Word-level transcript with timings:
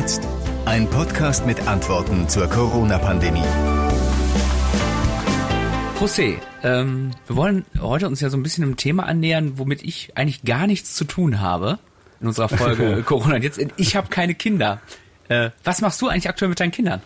jetzt? 0.00 0.26
Ein 0.64 0.88
Podcast 0.88 1.44
mit 1.44 1.68
Antworten 1.68 2.26
zur 2.26 2.46
Corona-Pandemie. 2.48 3.44
José, 5.98 6.38
ähm, 6.62 7.10
wir 7.26 7.36
wollen 7.36 7.66
heute 7.78 8.06
uns 8.06 8.22
ja 8.22 8.30
so 8.30 8.38
ein 8.38 8.42
bisschen 8.42 8.64
einem 8.64 8.78
Thema 8.78 9.04
annähern, 9.04 9.58
womit 9.58 9.82
ich 9.82 10.16
eigentlich 10.16 10.42
gar 10.42 10.66
nichts 10.66 10.94
zu 10.94 11.04
tun 11.04 11.42
habe 11.42 11.78
in 12.18 12.28
unserer 12.28 12.48
Folge 12.48 13.02
Corona. 13.06 13.34
Und 13.34 13.42
jetzt, 13.42 13.60
ich 13.76 13.94
habe 13.94 14.08
keine 14.08 14.34
Kinder. 14.34 14.80
Äh, 15.28 15.50
was 15.64 15.82
machst 15.82 16.00
du 16.00 16.08
eigentlich 16.08 16.30
aktuell 16.30 16.48
mit 16.48 16.60
deinen 16.60 16.72
Kindern? 16.72 17.02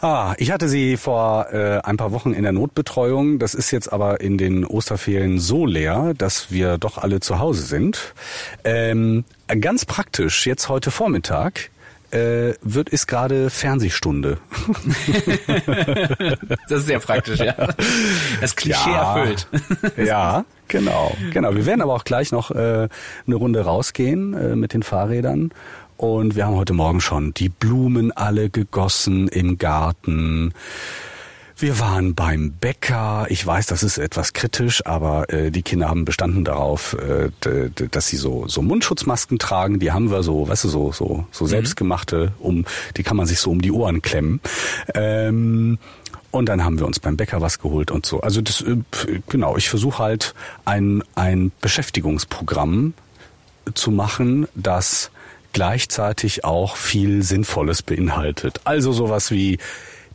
Ah, 0.00 0.34
ich 0.38 0.52
hatte 0.52 0.68
sie 0.68 0.96
vor 0.96 1.52
äh, 1.52 1.80
ein 1.82 1.96
paar 1.96 2.12
Wochen 2.12 2.32
in 2.32 2.44
der 2.44 2.52
Notbetreuung. 2.52 3.40
Das 3.40 3.54
ist 3.54 3.72
jetzt 3.72 3.92
aber 3.92 4.20
in 4.20 4.38
den 4.38 4.64
Osterferien 4.64 5.40
so 5.40 5.66
leer, 5.66 6.14
dass 6.16 6.52
wir 6.52 6.78
doch 6.78 6.98
alle 6.98 7.18
zu 7.18 7.40
Hause 7.40 7.62
sind. 7.62 8.14
Ähm, 8.62 9.24
ganz 9.60 9.84
praktisch, 9.84 10.46
jetzt 10.46 10.68
heute 10.68 10.92
Vormittag 10.92 11.70
äh, 12.10 12.54
wird 12.62 12.88
ist 12.88 13.06
gerade 13.08 13.50
Fernsehstunde. 13.50 14.38
das 16.68 16.80
ist 16.80 16.86
sehr 16.86 17.00
praktisch, 17.00 17.40
ja. 17.40 17.54
Das 18.40 18.54
Klischee 18.56 18.90
ja, 18.90 19.16
erfüllt. 19.16 19.48
ja, 19.96 20.44
genau, 20.68 21.14
genau. 21.32 21.54
Wir 21.54 21.66
werden 21.66 21.82
aber 21.82 21.94
auch 21.94 22.04
gleich 22.04 22.32
noch 22.32 22.50
äh, 22.50 22.88
eine 23.26 23.34
Runde 23.34 23.60
rausgehen 23.60 24.32
äh, 24.34 24.56
mit 24.56 24.72
den 24.74 24.82
Fahrrädern 24.82 25.50
und 25.98 26.36
wir 26.36 26.46
haben 26.46 26.54
heute 26.54 26.72
Morgen 26.72 27.00
schon 27.00 27.34
die 27.34 27.48
Blumen 27.48 28.12
alle 28.12 28.50
gegossen 28.50 29.28
im 29.28 29.58
Garten. 29.58 30.54
Wir 31.56 31.80
waren 31.80 32.14
beim 32.14 32.52
Bäcker. 32.52 33.26
Ich 33.30 33.44
weiß, 33.44 33.66
das 33.66 33.82
ist 33.82 33.98
etwas 33.98 34.32
kritisch, 34.32 34.86
aber 34.86 35.28
äh, 35.32 35.50
die 35.50 35.62
Kinder 35.62 35.88
haben 35.88 36.04
bestanden 36.04 36.44
darauf, 36.44 36.94
äh, 36.94 37.30
dass 37.90 38.06
sie 38.06 38.16
so 38.16 38.46
so 38.46 38.62
Mundschutzmasken 38.62 39.40
tragen. 39.40 39.80
Die 39.80 39.90
haben 39.90 40.12
wir 40.12 40.22
so, 40.22 40.48
weißt 40.48 40.64
du, 40.64 40.68
so 40.68 40.92
so 40.92 41.26
so 41.32 41.44
mhm. 41.44 41.48
selbstgemachte, 41.48 42.32
um 42.38 42.64
die 42.96 43.02
kann 43.02 43.16
man 43.16 43.26
sich 43.26 43.40
so 43.40 43.50
um 43.50 43.60
die 43.60 43.72
Ohren 43.72 44.00
klemmen. 44.00 44.40
Ähm, 44.94 45.78
und 46.30 46.48
dann 46.48 46.64
haben 46.64 46.78
wir 46.78 46.86
uns 46.86 47.00
beim 47.00 47.16
Bäcker 47.16 47.40
was 47.40 47.58
geholt 47.58 47.90
und 47.90 48.06
so. 48.06 48.20
Also 48.20 48.40
das 48.40 48.60
äh, 48.60 48.76
genau. 49.28 49.56
Ich 49.56 49.68
versuche 49.68 49.98
halt 49.98 50.36
ein 50.64 51.02
ein 51.16 51.50
Beschäftigungsprogramm 51.60 52.94
zu 53.74 53.90
machen, 53.90 54.46
das 54.54 55.10
gleichzeitig 55.58 56.44
auch 56.44 56.76
viel 56.76 57.24
Sinnvolles 57.24 57.82
beinhaltet. 57.82 58.60
Also 58.62 58.92
sowas 58.92 59.32
wie 59.32 59.58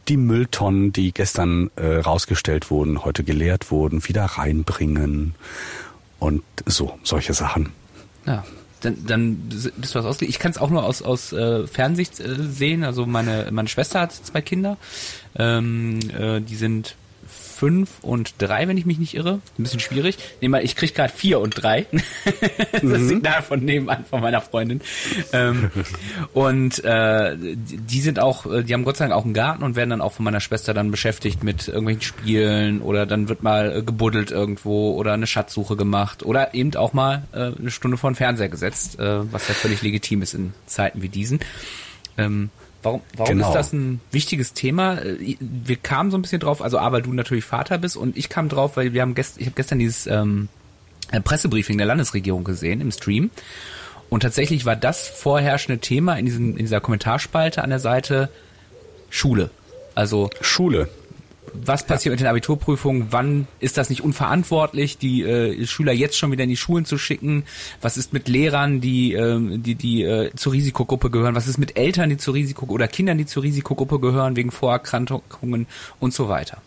die 0.08 0.16
Mülltonnen, 0.16 0.94
die 0.94 1.12
gestern 1.12 1.70
äh, 1.76 1.98
rausgestellt 1.98 2.72
wurden, 2.72 3.04
heute 3.04 3.26
geleert 3.26 3.70
wurden, 3.70 4.08
wieder 4.08 4.24
reinbringen 4.24 5.36
und 6.20 6.44
so, 6.66 6.98
solche 7.04 7.34
Sachen. 7.34 7.74
Ja, 8.26 8.46
dann, 8.80 9.06
dann 9.06 9.36
bist 9.50 9.96
du 9.96 10.00
was 10.00 10.06
ausgelegt. 10.06 10.34
Ich 10.34 10.40
kann 10.40 10.52
es 10.52 10.58
auch 10.58 10.70
nur 10.70 10.86
aus, 10.86 11.02
aus 11.02 11.34
äh, 11.34 11.68
Fernsicht 11.68 12.22
äh, 12.22 12.36
sehen. 12.40 12.86
Also 12.86 13.06
meine, 13.06 13.50
meine 13.52 13.68
Schwester 13.68 14.00
hat 14.00 14.14
zwei 14.14 14.40
Kinder. 14.40 14.78
Ähm, 15.36 16.00
äh, 16.18 16.40
die 16.40 16.56
sind 16.56 16.96
fünf 17.64 17.92
und 18.02 18.36
drei, 18.40 18.68
wenn 18.68 18.78
ich 18.78 18.86
mich 18.86 19.00
nicht 19.00 19.14
irre. 19.14 19.40
Ein 19.58 19.64
bisschen 19.64 19.80
schwierig. 19.80 20.18
Nee, 20.42 20.50
mal, 20.50 20.66
ich 20.66 20.76
krieg 20.76 20.94
gerade 20.94 21.14
vier 21.14 21.40
und 21.40 21.52
drei. 21.52 21.86
das 22.74 22.84
mhm. 22.84 23.08
Signal 23.08 23.42
von 23.42 23.64
nebenan 23.64 24.04
von 24.04 24.20
meiner 24.20 24.42
Freundin. 24.42 24.82
Ähm, 25.32 25.72
und 26.34 26.84
äh, 26.84 27.38
die 27.38 28.02
sind 28.02 28.20
auch, 28.20 28.46
äh, 28.46 28.64
die 28.64 28.74
haben 28.74 28.84
Gott 28.84 28.98
sei 28.98 29.06
Dank 29.06 29.18
auch 29.18 29.24
einen 29.24 29.34
Garten 29.34 29.64
und 29.64 29.78
werden 29.78 29.92
dann 29.92 30.02
auch 30.02 30.12
von 30.12 30.26
meiner 30.26 30.42
Schwester 30.42 30.74
dann 30.74 30.92
beschäftigt 30.92 31.42
mit 31.46 31.70
irgendwelchen 31.70 32.02
Spielen 32.02 32.82
oder 32.82 33.06
dann 33.06 33.30
wird 33.30 33.44
mal 33.44 33.78
äh, 33.78 33.82
gebuddelt 33.82 34.30
irgendwo 34.30 34.96
oder 34.96 35.14
eine 35.14 35.26
Schatzsuche 35.26 35.78
gemacht 35.78 36.22
oder 36.24 36.54
eben 36.54 36.76
auch 36.76 36.92
mal 36.92 37.24
äh, 37.32 37.54
eine 37.58 37.72
Stunde 37.72 37.96
vor 37.96 38.12
den 38.12 38.16
Fernseher 38.16 38.50
gesetzt, 38.50 39.00
äh, 39.00 39.32
was 39.32 39.48
ja 39.48 39.54
völlig 39.54 39.82
legitim 39.82 40.22
ist 40.22 40.34
in 40.34 40.54
Zeiten 40.66 41.02
wie 41.02 41.08
diesen. 41.08 41.40
Ähm, 42.18 42.50
Warum, 42.84 43.02
warum 43.16 43.38
genau. 43.38 43.48
ist 43.48 43.56
das 43.56 43.74
ein 43.74 44.02
wichtiges 44.12 44.54
Thema? 44.54 45.00
Äh, 45.02 45.38
wir 45.40 45.76
kamen 45.78 46.12
so 46.12 46.18
ein 46.18 46.22
bisschen 46.22 46.40
drauf, 46.40 46.62
also 46.62 46.78
A, 46.78 46.92
weil 46.92 47.02
du 47.02 47.14
natürlich 47.14 47.46
Vater 47.46 47.78
bist 47.78 47.98
und 47.98 48.18
ich 48.18 48.30
kam 48.30 48.50
drauf, 48.50 48.78
weil 48.78 48.94
wir 48.94 49.02
haben 49.02 49.16
gestern, 49.16 49.42
ich 49.42 49.48
habe 49.48 49.56
gestern 49.56 49.80
dieses 49.80 50.06
ähm, 50.08 50.50
äh, 51.12 51.22
Pressebriefing 51.22 51.78
der 51.78 51.88
Landesregierung 51.88 52.44
gesehen 52.44 52.82
im 52.82 52.92
Stream. 52.92 53.32
Und 54.10 54.20
tatsächlich 54.22 54.66
war 54.66 54.76
das 54.76 55.08
vorherrschende 55.08 55.80
Thema 55.80 56.16
in, 56.16 56.26
diesen, 56.26 56.52
in 56.52 56.66
dieser 56.66 56.82
Kommentarspalte 56.82 57.64
an 57.64 57.72
der 57.72 57.80
Seite 57.80 58.30
Schule. 59.10 59.50
Also 59.96 60.30
Schule 60.42 60.90
was 61.54 61.86
passiert 61.86 62.06
ja. 62.06 62.12
mit 62.12 62.20
den 62.20 62.28
Abiturprüfungen, 62.28 63.08
wann 63.12 63.48
ist 63.60 63.78
das 63.78 63.90
nicht 63.90 64.02
unverantwortlich, 64.02 64.98
die 64.98 65.24
äh, 65.24 65.66
Schüler 65.66 65.94
jetzt 65.94 66.18
schon 66.18 66.32
wieder 66.32 66.44
in 66.44 66.50
die 66.50 66.58
Schulen 66.58 66.86
zu 66.86 66.98
schicken, 66.98 67.44
was 67.82 67.98
ist 67.98 68.14
mit 68.14 68.28
Lehrern, 68.28 68.82
die 68.82 69.14
äh, 69.14 69.58
die 69.58 69.76
die 69.76 70.04
äh, 70.04 70.32
zur 70.36 70.54
Risikogruppe 70.54 71.10
gehören, 71.10 71.36
was 71.36 71.48
ist 71.48 71.58
mit 71.58 71.78
Eltern, 71.78 72.10
die 72.10 72.18
zur 72.18 72.34
Risikogruppe 72.34 72.74
oder 72.74 72.88
Kindern, 72.88 73.18
die 73.18 73.26
zur 73.26 73.44
Risikogruppe 73.44 74.00
gehören 74.00 74.36
wegen 74.36 74.52
Vorerkrankungen 74.52 75.68
und 76.00 76.14
so 76.14 76.30
weiter. 76.30 76.62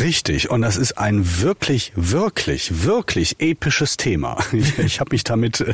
Richtig, 0.00 0.50
und 0.50 0.62
das 0.62 0.76
ist 0.76 0.98
ein 0.98 1.40
wirklich, 1.40 1.92
wirklich, 1.96 2.84
wirklich 2.84 3.36
episches 3.40 3.96
Thema. 3.96 4.36
Ich, 4.58 4.78
ich 4.78 5.00
habe 5.00 5.10
mich 5.12 5.22
damit, 5.22 5.64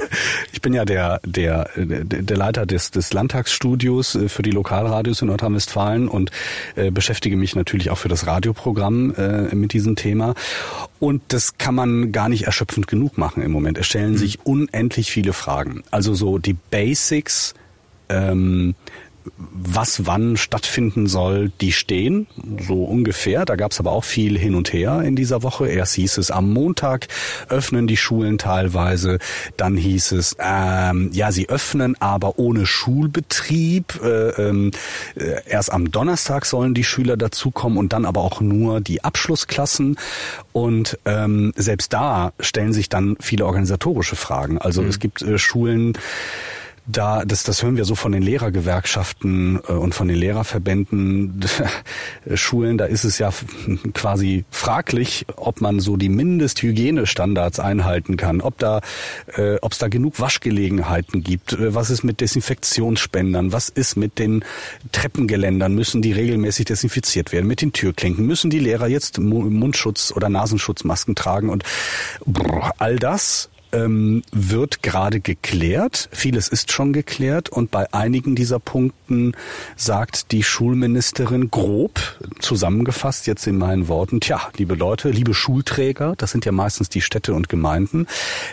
ich 0.52 0.60
bin 0.60 0.74
ja 0.74 0.84
der, 0.84 1.20
der, 1.24 1.70
der 1.76 2.36
Leiter 2.36 2.66
des, 2.66 2.90
des 2.90 3.12
Landtagsstudios 3.14 4.18
für 4.26 4.42
die 4.42 4.50
Lokalradios 4.50 5.22
in 5.22 5.28
Nordrhein-Westfalen 5.28 6.08
und 6.08 6.30
äh, 6.76 6.90
beschäftige 6.90 7.36
mich 7.36 7.56
natürlich 7.56 7.90
auch 7.90 7.96
für 7.96 8.08
das 8.08 8.26
Radioprogramm 8.26 9.14
äh, 9.14 9.54
mit 9.54 9.72
diesem 9.72 9.96
Thema. 9.96 10.34
Und 11.00 11.22
das 11.28 11.56
kann 11.56 11.74
man 11.74 12.12
gar 12.12 12.28
nicht 12.28 12.44
erschöpfend 12.44 12.88
genug 12.88 13.16
machen 13.16 13.42
im 13.42 13.52
Moment. 13.52 13.78
Es 13.78 13.86
stellen 13.86 14.12
mhm. 14.12 14.18
sich 14.18 14.44
unendlich 14.44 15.10
viele 15.10 15.32
Fragen. 15.32 15.82
Also 15.90 16.14
so 16.14 16.38
die 16.38 16.54
Basics, 16.54 17.54
ähm, 18.08 18.74
was 19.36 20.06
wann 20.06 20.36
stattfinden 20.36 21.06
soll, 21.06 21.50
die 21.60 21.72
stehen, 21.72 22.26
so 22.66 22.84
ungefähr. 22.84 23.44
Da 23.44 23.56
gab 23.56 23.72
es 23.72 23.80
aber 23.80 23.92
auch 23.92 24.04
viel 24.04 24.38
hin 24.38 24.54
und 24.54 24.72
her 24.72 25.02
in 25.02 25.16
dieser 25.16 25.42
Woche. 25.42 25.66
Erst 25.66 25.94
hieß 25.94 26.18
es, 26.18 26.30
am 26.30 26.52
Montag 26.52 27.08
öffnen 27.48 27.86
die 27.86 27.96
Schulen 27.96 28.38
teilweise. 28.38 29.18
Dann 29.56 29.76
hieß 29.76 30.12
es, 30.12 30.36
ähm, 30.38 31.10
ja, 31.12 31.32
sie 31.32 31.48
öffnen, 31.48 31.96
aber 32.00 32.38
ohne 32.38 32.66
Schulbetrieb. 32.66 34.00
Äh, 34.02 34.28
ähm, 34.48 34.70
äh, 35.14 35.40
erst 35.46 35.72
am 35.72 35.90
Donnerstag 35.90 36.44
sollen 36.46 36.74
die 36.74 36.84
Schüler 36.84 37.16
dazukommen 37.16 37.78
und 37.78 37.92
dann 37.92 38.04
aber 38.04 38.20
auch 38.20 38.40
nur 38.40 38.80
die 38.80 39.02
Abschlussklassen. 39.04 39.96
Und 40.52 40.98
ähm, 41.06 41.52
selbst 41.56 41.92
da 41.92 42.32
stellen 42.40 42.72
sich 42.72 42.88
dann 42.88 43.16
viele 43.20 43.46
organisatorische 43.46 44.16
Fragen. 44.16 44.58
Also 44.58 44.82
mhm. 44.82 44.88
es 44.88 44.98
gibt 44.98 45.22
äh, 45.22 45.38
Schulen, 45.38 45.94
da, 46.86 47.24
das, 47.24 47.44
das 47.44 47.62
hören 47.62 47.76
wir 47.76 47.84
so 47.84 47.94
von 47.94 48.12
den 48.12 48.22
Lehrergewerkschaften 48.22 49.60
äh, 49.66 49.72
und 49.72 49.94
von 49.94 50.08
den 50.08 50.18
Lehrerverbänden, 50.18 51.44
Schulen, 52.34 52.76
da 52.76 52.84
ist 52.84 53.04
es 53.04 53.18
ja 53.18 53.32
quasi 53.94 54.44
fraglich, 54.50 55.26
ob 55.36 55.60
man 55.60 55.80
so 55.80 55.96
die 55.96 56.10
Mindesthygienestandards 56.10 57.58
einhalten 57.58 58.16
kann, 58.16 58.40
ob 58.40 58.58
da, 58.58 58.80
äh, 59.36 59.56
ob 59.62 59.72
es 59.72 59.78
da 59.78 59.88
genug 59.88 60.20
Waschgelegenheiten 60.20 61.22
gibt, 61.22 61.54
äh, 61.54 61.74
was 61.74 61.88
ist 61.88 62.04
mit 62.04 62.20
Desinfektionsspendern, 62.20 63.52
was 63.52 63.70
ist 63.70 63.96
mit 63.96 64.18
den 64.18 64.44
Treppengeländern, 64.92 65.74
müssen 65.74 66.02
die 66.02 66.12
regelmäßig 66.12 66.66
desinfiziert 66.66 67.32
werden, 67.32 67.46
mit 67.46 67.62
den 67.62 67.72
Türklinken, 67.72 68.26
müssen 68.26 68.50
die 68.50 68.58
Lehrer 68.58 68.88
jetzt 68.88 69.18
Mundschutz 69.18 70.12
oder 70.14 70.28
Nasenschutzmasken 70.28 71.14
tragen 71.14 71.48
und 71.48 71.64
brr, 72.26 72.72
all 72.78 72.96
das 72.96 73.48
ähm, 73.74 74.22
wird 74.32 74.82
gerade 74.82 75.20
geklärt. 75.20 76.08
Vieles 76.12 76.48
ist 76.48 76.72
schon 76.72 76.92
geklärt 76.92 77.48
und 77.48 77.70
bei 77.70 77.92
einigen 77.92 78.34
dieser 78.34 78.58
Punkten 78.58 79.32
sagt 79.76 80.32
die 80.32 80.42
Schulministerin 80.42 81.50
grob 81.50 82.00
zusammengefasst 82.38 83.26
jetzt 83.26 83.46
in 83.46 83.58
meinen 83.58 83.88
Worten, 83.88 84.20
tja, 84.20 84.40
liebe 84.56 84.74
Leute, 84.74 85.10
liebe 85.10 85.34
Schulträger, 85.34 86.14
das 86.16 86.30
sind 86.30 86.44
ja 86.44 86.52
meistens 86.52 86.88
die 86.88 87.00
Städte 87.00 87.34
und 87.34 87.48
Gemeinden, 87.48 88.06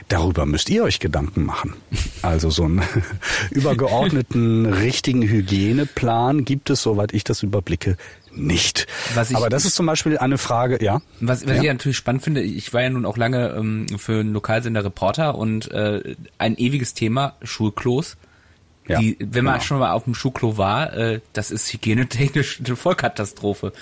darüber 0.08 0.46
müsst 0.46 0.70
ihr 0.70 0.84
euch 0.84 1.00
Gedanken 1.00 1.46
machen. 1.46 1.76
Also 2.22 2.50
so 2.50 2.64
einen 2.64 2.82
übergeordneten 3.52 4.66
richtigen 4.66 5.22
Hygieneplan 5.22 6.46
gibt 6.46 6.70
es, 6.70 6.82
soweit 6.82 7.14
ich 7.14 7.23
das 7.23 7.44
überblicke, 7.44 7.97
nicht. 8.34 8.88
Ich, 9.12 9.36
Aber 9.36 9.50
das 9.50 9.66
ist 9.66 9.76
zum 9.76 9.86
Beispiel 9.86 10.18
eine 10.18 10.38
Frage, 10.38 10.84
ja. 10.84 11.02
Was, 11.20 11.46
was 11.46 11.58
ja. 11.58 11.64
ich 11.64 11.68
natürlich 11.68 11.98
spannend 11.98 12.24
finde, 12.24 12.42
ich 12.42 12.74
war 12.74 12.82
ja 12.82 12.90
nun 12.90 13.06
auch 13.06 13.18
lange 13.18 13.50
ähm, 13.50 13.88
für 13.98 14.20
einen 14.20 14.34
Lokalsender 14.34 14.84
Reporter 14.84 15.36
und 15.36 15.70
äh, 15.72 16.16
ein 16.38 16.58
ewiges 16.58 16.94
Thema, 16.94 17.36
Schulklos. 17.44 18.18
Ja, 18.88 19.00
die, 19.00 19.18
wenn 19.20 19.46
man 19.46 19.56
genau. 19.56 19.64
schon 19.64 19.80
mal 19.80 19.92
auf 19.92 20.06
dem 20.06 20.16
Schulklo 20.16 20.58
war, 20.58 20.94
äh, 20.94 21.22
das 21.34 21.52
ist 21.52 21.72
hygienetechnisch 21.72 22.62
eine 22.66 22.76
Vollkatastrophe. 22.76 23.74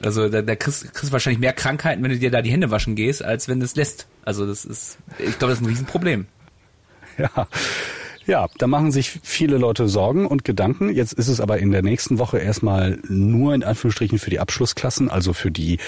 Also 0.00 0.28
da, 0.28 0.42
da 0.42 0.54
kriegst, 0.54 0.82
kriegst 0.94 1.08
du 1.08 1.12
wahrscheinlich 1.12 1.40
mehr 1.40 1.52
Krankheiten, 1.52 2.02
wenn 2.02 2.10
du 2.10 2.18
dir 2.18 2.30
da 2.30 2.40
die 2.40 2.50
Hände 2.50 2.70
waschen 2.70 2.94
gehst, 2.94 3.24
als 3.24 3.48
wenn 3.48 3.58
du 3.58 3.64
es 3.64 3.74
lässt. 3.74 4.06
Also 4.24 4.46
das 4.46 4.64
ist, 4.64 4.98
ich 5.18 5.38
glaube, 5.38 5.52
das 5.52 5.58
ist 5.58 5.62
ein 5.62 5.68
Riesenproblem. 5.68 6.26
Ja, 7.18 7.48
ja, 8.28 8.46
da 8.58 8.66
machen 8.66 8.92
sich 8.92 9.10
viele 9.22 9.56
Leute 9.56 9.88
Sorgen 9.88 10.26
und 10.26 10.44
Gedanken. 10.44 10.94
Jetzt 10.94 11.14
ist 11.14 11.28
es 11.28 11.40
aber 11.40 11.58
in 11.58 11.72
der 11.72 11.82
nächsten 11.82 12.18
Woche 12.18 12.38
erstmal 12.38 12.98
nur 13.08 13.54
in 13.54 13.64
Anführungsstrichen 13.64 14.18
für 14.18 14.28
die 14.28 14.38
Abschlussklassen, 14.38 15.10
also 15.10 15.32
für 15.32 15.50
die 15.50 15.78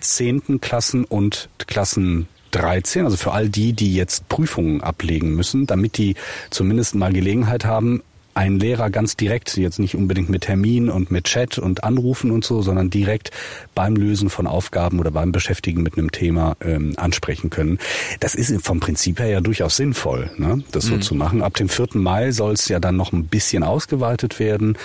zehnten 0.00 0.60
Klassen 0.60 1.04
und 1.04 1.50
Klassen 1.58 2.28
13, 2.52 3.04
also 3.04 3.18
für 3.18 3.32
all 3.32 3.50
die, 3.50 3.74
die 3.74 3.94
jetzt 3.94 4.28
Prüfungen 4.28 4.80
ablegen 4.80 5.34
müssen, 5.34 5.66
damit 5.66 5.98
die 5.98 6.14
zumindest 6.48 6.94
mal 6.94 7.12
Gelegenheit 7.12 7.66
haben, 7.66 8.02
einen 8.34 8.58
Lehrer 8.58 8.90
ganz 8.90 9.16
direkt, 9.16 9.56
jetzt 9.56 9.78
nicht 9.78 9.94
unbedingt 9.94 10.28
mit 10.28 10.42
Termin 10.42 10.88
und 10.88 11.10
mit 11.10 11.24
Chat 11.24 11.58
und 11.58 11.84
Anrufen 11.84 12.30
und 12.30 12.44
so, 12.44 12.62
sondern 12.62 12.90
direkt 12.90 13.30
beim 13.74 13.96
Lösen 13.96 14.30
von 14.30 14.46
Aufgaben 14.46 15.00
oder 15.00 15.10
beim 15.10 15.32
Beschäftigen 15.32 15.82
mit 15.82 15.98
einem 15.98 16.12
Thema 16.12 16.56
ähm, 16.60 16.94
ansprechen 16.96 17.50
können. 17.50 17.78
Das 18.20 18.34
ist 18.34 18.64
vom 18.64 18.80
Prinzip 18.80 19.20
her 19.20 19.28
ja 19.28 19.40
durchaus 19.40 19.76
sinnvoll, 19.76 20.30
ne, 20.36 20.62
das 20.72 20.84
so 20.84 20.94
mhm. 20.94 21.02
zu 21.02 21.14
machen. 21.14 21.42
Ab 21.42 21.54
dem 21.54 21.68
4. 21.68 21.88
Mai 21.94 22.32
soll 22.32 22.52
es 22.52 22.68
ja 22.68 22.80
dann 22.80 22.96
noch 22.96 23.12
ein 23.12 23.26
bisschen 23.26 23.62
ausgeweitet 23.62 24.38
werden. 24.38 24.76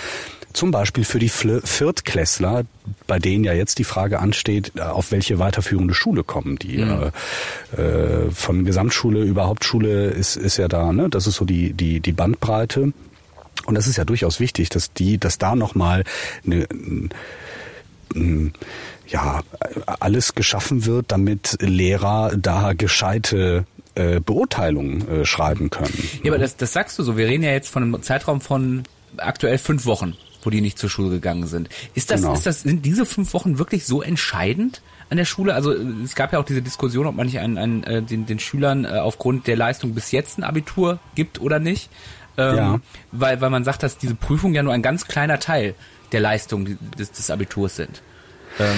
Zum 0.54 0.70
Beispiel 0.70 1.04
für 1.04 1.18
die 1.18 1.28
Viertklässler, 1.28 2.64
bei 3.06 3.18
denen 3.18 3.44
ja 3.44 3.52
jetzt 3.52 3.78
die 3.78 3.84
Frage 3.84 4.18
ansteht, 4.18 4.72
äh, 4.76 4.80
auf 4.80 5.12
welche 5.12 5.38
weiterführende 5.38 5.94
Schule 5.94 6.24
kommen 6.24 6.58
die. 6.58 6.78
Mhm. 6.78 7.12
Äh, 7.76 7.82
äh, 7.82 8.30
von 8.30 8.64
Gesamtschule 8.64 9.22
über 9.22 9.46
Hauptschule 9.46 10.06
ist, 10.06 10.36
ist 10.36 10.56
ja 10.56 10.68
da, 10.68 10.92
ne? 10.92 11.08
Das 11.10 11.26
ist 11.26 11.36
so 11.36 11.44
die, 11.44 11.74
die, 11.74 12.00
die 12.00 12.12
Bandbreite. 12.12 12.92
Und 13.66 13.74
das 13.74 13.86
ist 13.86 13.96
ja 13.96 14.04
durchaus 14.04 14.40
wichtig, 14.40 14.68
dass 14.68 14.92
die, 14.92 15.18
dass 15.18 15.38
da 15.38 15.54
nochmal 15.54 16.04
eine, 16.46 16.66
ja, 19.06 19.40
alles 20.00 20.34
geschaffen 20.34 20.86
wird, 20.86 21.06
damit 21.12 21.56
Lehrer 21.60 22.32
da 22.36 22.72
gescheite 22.72 23.66
äh, 23.94 24.20
Beurteilungen 24.20 25.08
äh, 25.08 25.24
schreiben 25.24 25.70
können. 25.70 25.92
Ja, 26.22 26.32
aber 26.32 26.38
das, 26.38 26.56
das 26.56 26.72
sagst 26.72 26.98
du 26.98 27.02
so. 27.02 27.16
Wir 27.16 27.26
reden 27.26 27.42
ja 27.42 27.52
jetzt 27.52 27.68
von 27.68 27.82
einem 27.82 28.02
Zeitraum 28.02 28.40
von 28.40 28.84
aktuell 29.16 29.58
fünf 29.58 29.86
Wochen, 29.86 30.16
wo 30.42 30.50
die 30.50 30.60
nicht 30.60 30.78
zur 30.78 30.90
Schule 30.90 31.10
gegangen 31.10 31.46
sind. 31.46 31.68
Ist 31.94 32.10
das, 32.10 32.20
genau. 32.22 32.34
ist 32.34 32.46
das, 32.46 32.62
sind 32.62 32.84
diese 32.84 33.06
fünf 33.06 33.34
Wochen 33.34 33.58
wirklich 33.58 33.84
so 33.84 34.02
entscheidend? 34.02 34.82
an 35.10 35.16
der 35.16 35.24
Schule? 35.24 35.54
Also 35.54 35.72
es 35.72 36.14
gab 36.14 36.32
ja 36.32 36.38
auch 36.38 36.44
diese 36.44 36.62
Diskussion, 36.62 37.06
ob 37.06 37.14
man 37.14 37.26
nicht 37.26 37.38
einen, 37.38 37.58
einen, 37.58 37.84
äh, 37.84 38.02
den, 38.02 38.26
den 38.26 38.38
Schülern 38.38 38.84
äh, 38.84 38.88
aufgrund 38.88 39.46
der 39.46 39.56
Leistung 39.56 39.94
bis 39.94 40.10
jetzt 40.12 40.38
ein 40.38 40.44
Abitur 40.44 40.98
gibt 41.14 41.40
oder 41.40 41.58
nicht. 41.58 41.88
Ähm, 42.38 42.56
ja. 42.56 42.80
weil, 43.12 43.40
weil 43.40 43.50
man 43.50 43.64
sagt, 43.64 43.82
dass 43.82 43.98
diese 43.98 44.14
Prüfungen 44.14 44.54
ja 44.54 44.62
nur 44.62 44.72
ein 44.72 44.82
ganz 44.82 45.06
kleiner 45.06 45.40
Teil 45.40 45.74
der 46.12 46.20
Leistung 46.20 46.78
des, 46.96 47.10
des 47.10 47.30
Abiturs 47.30 47.76
sind. 47.76 48.00
Ähm, 48.58 48.76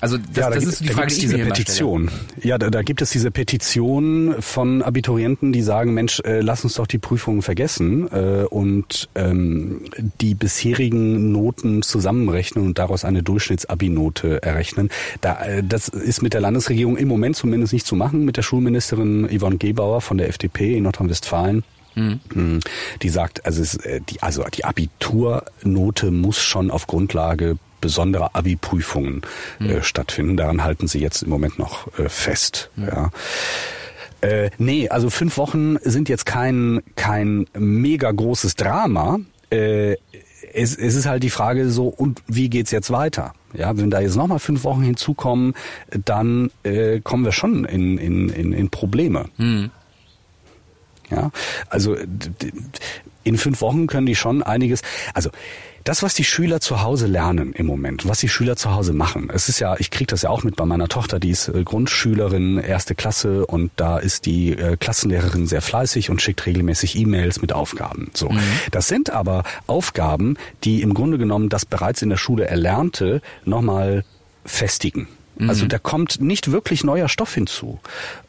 also 0.00 0.18
das, 0.18 0.36
ja, 0.36 0.48
da 0.48 0.50
das 0.50 0.58
gibt, 0.60 0.72
ist 0.72 0.80
die 0.80 0.88
Frage, 0.88 1.14
die 1.14 1.20
diese 1.20 1.38
Petition. 1.38 2.10
Ja, 2.42 2.58
da, 2.58 2.70
da 2.70 2.82
gibt 2.82 3.02
es 3.02 3.10
diese 3.10 3.30
Petition 3.30 4.36
von 4.40 4.82
Abiturienten, 4.82 5.52
die 5.52 5.62
sagen, 5.62 5.94
Mensch, 5.94 6.20
äh, 6.20 6.40
lass 6.40 6.64
uns 6.64 6.74
doch 6.74 6.86
die 6.86 6.98
Prüfungen 6.98 7.42
vergessen 7.42 8.08
äh, 8.12 8.44
und 8.44 9.08
ähm, 9.14 9.82
die 10.20 10.34
bisherigen 10.34 11.32
Noten 11.32 11.82
zusammenrechnen 11.82 12.66
und 12.66 12.78
daraus 12.78 13.04
eine 13.04 13.22
Durchschnittsabi-Note 13.22 14.42
errechnen. 14.42 14.90
Da, 15.20 15.44
äh, 15.44 15.62
das 15.62 15.88
ist 15.88 16.22
mit 16.22 16.34
der 16.34 16.40
Landesregierung 16.40 16.96
im 16.96 17.08
Moment 17.08 17.36
zumindest 17.36 17.72
nicht 17.72 17.86
zu 17.86 17.96
machen, 17.96 18.24
mit 18.24 18.36
der 18.36 18.42
Schulministerin 18.42 19.28
Yvonne 19.36 19.56
Gebauer 19.56 20.00
von 20.02 20.18
der 20.18 20.28
FDP 20.28 20.76
in 20.76 20.84
Nordrhein-Westfalen. 20.84 21.64
Mhm. 21.96 22.60
Die 23.02 23.08
sagt, 23.08 23.44
also, 23.44 23.62
es, 23.62 23.74
äh, 23.76 24.00
die, 24.08 24.22
also 24.22 24.44
die 24.44 24.64
Abiturnote 24.64 26.10
muss 26.10 26.40
schon 26.40 26.70
auf 26.70 26.86
Grundlage 26.86 27.58
besonderer 27.80 28.30
Abi-Prüfungen 28.34 29.22
mhm. 29.58 29.70
äh, 29.70 29.82
stattfinden. 29.82 30.36
Daran 30.36 30.62
halten 30.62 30.86
sie 30.86 31.00
jetzt 31.00 31.22
im 31.22 31.30
Moment 31.30 31.58
noch 31.58 31.86
äh, 31.98 32.08
fest. 32.08 32.70
Mhm. 32.76 32.86
Ja. 32.86 33.10
Äh, 34.20 34.50
nee, 34.58 34.88
also 34.88 35.10
fünf 35.10 35.36
Wochen 35.36 35.76
sind 35.82 36.08
jetzt 36.08 36.26
kein, 36.26 36.82
kein 36.96 37.46
mega 37.54 38.10
großes 38.10 38.54
Drama. 38.54 39.18
Äh, 39.50 39.96
es, 40.52 40.74
es 40.76 40.94
ist 40.94 41.06
halt 41.06 41.22
die 41.22 41.30
Frage 41.30 41.68
so, 41.70 41.88
und 41.88 42.22
wie 42.26 42.48
geht's 42.48 42.70
jetzt 42.70 42.90
weiter? 42.90 43.34
Ja, 43.52 43.76
wenn 43.76 43.90
da 43.90 44.00
jetzt 44.00 44.16
nochmal 44.16 44.38
fünf 44.38 44.64
Wochen 44.64 44.82
hinzukommen, 44.82 45.54
dann 46.04 46.50
äh, 46.62 47.00
kommen 47.00 47.24
wir 47.24 47.32
schon 47.32 47.64
in, 47.64 47.98
in, 47.98 48.28
in, 48.28 48.52
in 48.52 48.70
Probleme. 48.70 49.26
Mhm. 49.36 49.70
Ja, 51.10 51.30
also 51.68 51.96
in 53.24 53.38
fünf 53.38 53.60
Wochen 53.60 53.86
können 53.86 54.06
die 54.06 54.14
schon 54.14 54.42
einiges. 54.42 54.82
Also 55.14 55.30
das, 55.86 56.02
was 56.02 56.14
die 56.14 56.24
Schüler 56.24 56.60
zu 56.60 56.82
Hause 56.82 57.06
lernen 57.06 57.52
im 57.52 57.66
Moment, 57.66 58.08
was 58.08 58.18
die 58.18 58.28
Schüler 58.28 58.56
zu 58.56 58.74
Hause 58.74 58.92
machen, 58.92 59.30
es 59.32 59.48
ist 59.48 59.60
ja, 59.60 59.76
ich 59.78 59.92
kriege 59.92 60.08
das 60.08 60.22
ja 60.22 60.30
auch 60.30 60.42
mit 60.42 60.56
bei 60.56 60.64
meiner 60.64 60.88
Tochter, 60.88 61.20
die 61.20 61.30
ist 61.30 61.48
äh, 61.48 61.62
Grundschülerin, 61.62 62.58
erste 62.58 62.96
Klasse 62.96 63.46
und 63.46 63.70
da 63.76 63.98
ist 63.98 64.26
die 64.26 64.50
äh, 64.50 64.76
Klassenlehrerin 64.76 65.46
sehr 65.46 65.62
fleißig 65.62 66.10
und 66.10 66.20
schickt 66.20 66.44
regelmäßig 66.44 66.96
E-Mails 66.96 67.40
mit 67.40 67.52
Aufgaben. 67.52 68.10
So, 68.14 68.30
mhm. 68.30 68.40
das 68.72 68.88
sind 68.88 69.10
aber 69.10 69.44
Aufgaben, 69.68 70.36
die 70.64 70.82
im 70.82 70.92
Grunde 70.92 71.18
genommen 71.18 71.48
das 71.48 71.64
bereits 71.64 72.02
in 72.02 72.10
der 72.10 72.16
Schule 72.16 72.46
Erlernte 72.48 73.22
nochmal 73.44 74.04
festigen. 74.44 75.06
Also 75.38 75.64
mhm. 75.64 75.68
da 75.68 75.78
kommt 75.78 76.20
nicht 76.20 76.50
wirklich 76.50 76.84
neuer 76.84 77.08
Stoff 77.08 77.34
hinzu. 77.34 77.78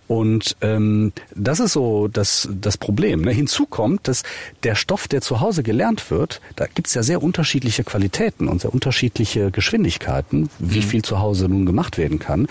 Und 0.07 0.55
ähm, 0.61 1.11
das 1.35 1.59
ist 1.59 1.73
so 1.73 2.07
das, 2.07 2.47
das 2.51 2.77
Problem. 2.77 3.21
Ne? 3.21 3.31
Hinzu 3.31 3.65
kommt, 3.65 4.07
dass 4.07 4.23
der 4.63 4.75
Stoff, 4.75 5.07
der 5.07 5.21
zu 5.21 5.41
Hause 5.41 5.63
gelernt 5.63 6.09
wird, 6.11 6.39
da 6.55 6.65
gibt's 6.65 6.93
ja 6.93 7.03
sehr 7.03 7.21
unterschiedliche 7.21 7.83
Qualitäten 7.83 8.47
und 8.47 8.61
sehr 8.61 8.73
unterschiedliche 8.73 9.51
Geschwindigkeiten, 9.51 10.49
wie 10.59 10.79
mhm. 10.79 10.83
viel 10.83 11.01
zu 11.01 11.19
Hause 11.19 11.49
nun 11.49 11.65
gemacht 11.65 11.97
werden 11.97 12.19
kann. 12.19 12.47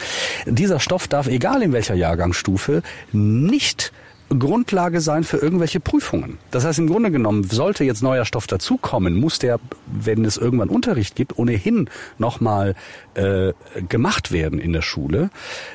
Dieser 0.47 0.81
Stoff 0.81 1.09
darf, 1.09 1.29
egal 1.29 1.63
in 1.63 1.73
welcher 1.73 1.95
Jahrgangsstufe, 1.95 2.83
nicht 3.13 3.93
Grundlage 4.29 5.01
sein 5.01 5.25
für 5.25 5.37
irgendwelche 5.37 5.81
Prüfungen. 5.81 6.39
Das 6.51 6.65
heißt, 6.65 6.79
im 6.79 6.89
Grunde 6.89 7.11
genommen, 7.11 7.45
sollte 7.45 7.85
jetzt 7.85 8.03
neuer 8.03 8.25
Stoff 8.25 8.47
dazukommen, 8.47 9.15
muss 9.15 9.39
der, 9.39 9.61
wenn 9.87 10.25
es 10.25 10.37
irgendwann 10.37 10.69
Unterricht 10.69 11.15
gibt, 11.15 11.39
ohnehin 11.39 11.89
nochmal 12.19 12.75
äh, 13.15 13.53
gemacht 13.89 14.33
werden 14.33 14.59
in 14.59 14.73
der 14.73 14.83
Schule. 14.83 15.31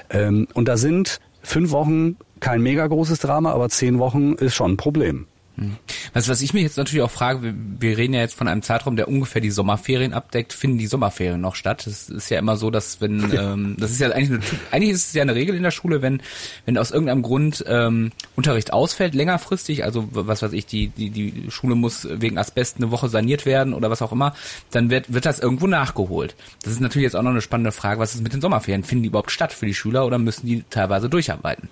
Ähm, 0.10 0.48
und 0.54 0.68
da 0.68 0.78
sind 0.78 1.20
fünf 1.42 1.72
Wochen 1.72 2.18
kein 2.40 2.62
mega 2.62 2.86
großes 2.86 3.20
Drama, 3.20 3.52
aber 3.52 3.70
zehn 3.70 4.00
Wochen 4.00 4.34
ist 4.34 4.56
schon 4.56 4.72
ein 4.72 4.78
Problem. 4.78 5.28
Was, 6.14 6.28
was 6.28 6.42
ich 6.42 6.54
mich 6.54 6.64
jetzt 6.64 6.78
natürlich 6.78 7.04
auch 7.04 7.12
frage, 7.12 7.44
wir, 7.44 7.54
wir, 7.80 7.98
reden 7.98 8.14
ja 8.14 8.22
jetzt 8.22 8.36
von 8.36 8.48
einem 8.48 8.62
Zeitraum, 8.62 8.96
der 8.96 9.08
ungefähr 9.08 9.42
die 9.42 9.52
Sommerferien 9.52 10.14
abdeckt. 10.14 10.54
Finden 10.54 10.78
die 10.78 10.88
Sommerferien 10.88 11.40
noch 11.40 11.56
statt? 11.56 11.86
Das 11.86 12.10
ist 12.10 12.30
ja 12.30 12.40
immer 12.40 12.58
so, 12.58 12.70
dass 12.72 13.02
wenn, 13.02 13.32
ähm, 13.38 13.76
das 13.80 13.92
ist 13.92 14.00
ja 14.00 14.10
eigentlich, 14.10 14.32
eine, 14.32 14.60
eigentlich 14.72 14.92
ist 14.92 15.08
es 15.08 15.14
ja 15.14 15.22
eine 15.22 15.36
Regel 15.36 15.56
in 15.56 15.64
der 15.64 15.72
Schule, 15.72 16.02
wenn, 16.02 16.22
wenn 16.66 16.78
aus 16.78 16.92
irgendeinem 16.92 17.22
Grund 17.22 17.64
ähm, 17.68 18.12
Unterricht 18.36 18.74
ausfällt, 18.74 19.16
längerfristig, 19.16 19.84
also 19.84 20.08
was 20.12 20.42
weiß 20.42 20.54
ich, 20.54 20.66
die, 20.66 20.88
die, 20.88 21.10
die 21.10 21.52
Schule 21.52 21.76
muss 21.76 22.08
wegen 22.10 22.38
Asbest 22.38 22.78
eine 22.78 22.92
Woche 22.92 23.10
saniert 23.10 23.46
werden 23.46 23.74
oder 23.74 23.90
was 23.90 24.02
auch 24.02 24.12
immer, 24.12 24.34
dann 24.72 24.90
wird, 24.90 25.14
wird 25.14 25.26
das 25.26 25.40
irgendwo 25.40 25.68
nachgeholt. 25.68 26.36
Das 26.64 26.74
ist 26.74 26.82
natürlich 26.82 27.06
jetzt 27.06 27.16
auch 27.16 27.24
noch 27.24 27.32
eine 27.32 27.42
spannende 27.42 27.72
Frage, 27.72 28.00
was 28.00 28.16
ist 28.16 28.24
mit 28.24 28.34
den 28.34 28.42
Sommerferien? 28.42 28.84
Finden 28.84 29.04
die 29.04 29.10
überhaupt 29.10 29.32
statt 29.32 29.54
für 29.54 29.66
die 29.66 29.74
Schüler 29.74 30.06
oder 30.06 30.18
müssen 30.18 30.46
die 30.46 30.64
teilweise 30.70 31.10
durcharbeiten? 31.10 31.70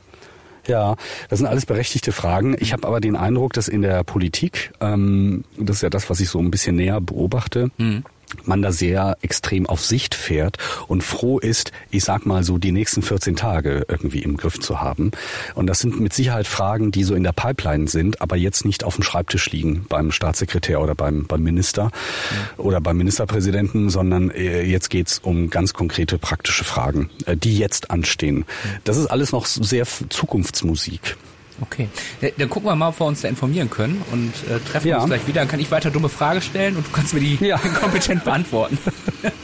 Ja, 0.68 0.96
das 1.30 1.40
sind 1.40 1.48
alles 1.48 1.66
berechtigte 1.66 2.12
Fragen. 2.12 2.56
Ich 2.60 2.74
habe 2.74 2.88
aber 2.88 3.00
den 3.00 3.16
Eindruck, 3.16 3.54
dass 3.54 3.68
in 3.68 3.82
der 3.82 4.04
Politik, 4.04 4.72
ähm, 4.82 5.44
das 5.58 5.78
ist 5.78 5.82
ja 5.82 5.89
das, 5.89 6.10
was 6.10 6.20
ich 6.20 6.30
so 6.30 6.39
ein 6.39 6.51
bisschen 6.51 6.75
näher 6.75 7.01
beobachte, 7.01 7.72
mhm 7.78 8.04
man 8.45 8.62
da 8.62 8.71
sehr 8.71 9.17
extrem 9.21 9.65
auf 9.65 9.81
Sicht 9.81 10.15
fährt 10.15 10.57
und 10.88 11.03
froh 11.03 11.39
ist, 11.39 11.71
ich 11.91 12.03
sag 12.03 12.25
mal 12.25 12.43
so, 12.43 12.57
die 12.57 12.71
nächsten 12.71 13.01
14 13.01 13.36
Tage 13.36 13.86
irgendwie 13.88 14.19
im 14.19 14.38
Griff 14.38 14.59
zu 14.59 14.81
haben. 14.81 15.12
Und 15.55 15.67
das 15.67 15.79
sind 15.79 16.00
mit 16.00 16.13
Sicherheit 16.13 16.48
Fragen, 16.48 16.91
die 16.91 17.03
so 17.03 17.15
in 17.15 17.24
der 17.24 17.31
Pipeline 17.31 17.88
sind, 17.88 18.21
aber 18.21 18.36
jetzt 18.36 18.65
nicht 18.65 18.83
auf 18.83 18.95
dem 18.95 19.03
Schreibtisch 19.03 19.50
liegen 19.51 19.86
beim 19.89 20.12
Staatssekretär 20.12 20.81
oder 20.81 20.95
beim, 20.95 21.25
beim 21.25 21.43
Minister 21.43 21.86
mhm. 21.86 22.63
oder 22.63 22.81
beim 22.81 22.98
Ministerpräsidenten, 22.98 23.89
sondern 23.89 24.31
äh, 24.31 24.63
jetzt 24.63 24.89
geht's 24.89 25.19
um 25.19 25.50
ganz 25.50 25.74
konkrete 25.74 26.17
praktische 26.17 26.63
Fragen, 26.63 27.09
äh, 27.25 27.36
die 27.36 27.57
jetzt 27.57 27.91
anstehen. 27.91 28.45
Das 28.83 28.98
ist 28.98 29.07
alles 29.07 29.31
noch 29.31 29.45
sehr 29.45 29.86
Zukunftsmusik. 30.09 31.17
Okay. 31.62 31.89
Dann 32.38 32.50
gucken 32.50 32.70
wir 32.70 32.75
mal, 32.75 32.89
ob 32.89 33.00
wir 33.00 33.06
uns 33.06 33.22
da 33.22 33.28
informieren 33.28 33.70
können 33.70 34.01
und 34.12 34.34
äh, 34.50 34.60
treffen 34.60 34.88
ja. 34.88 34.98
uns 34.98 35.08
gleich 35.08 35.28
wieder. 35.28 35.42
Dann 35.42 35.48
kann 35.48 35.60
ich 35.60 35.72
weiter 35.72 35.92
dumme 35.92 36.10
Frage 36.10 36.42
stellen 36.42 36.75
und 36.75 36.88
du 36.88 36.92
kannst 36.92 37.13
mir 37.13 37.20
die 37.20 37.38
ja. 37.46 37.58
kompetent 37.80 38.24
beantworten. 38.24 38.78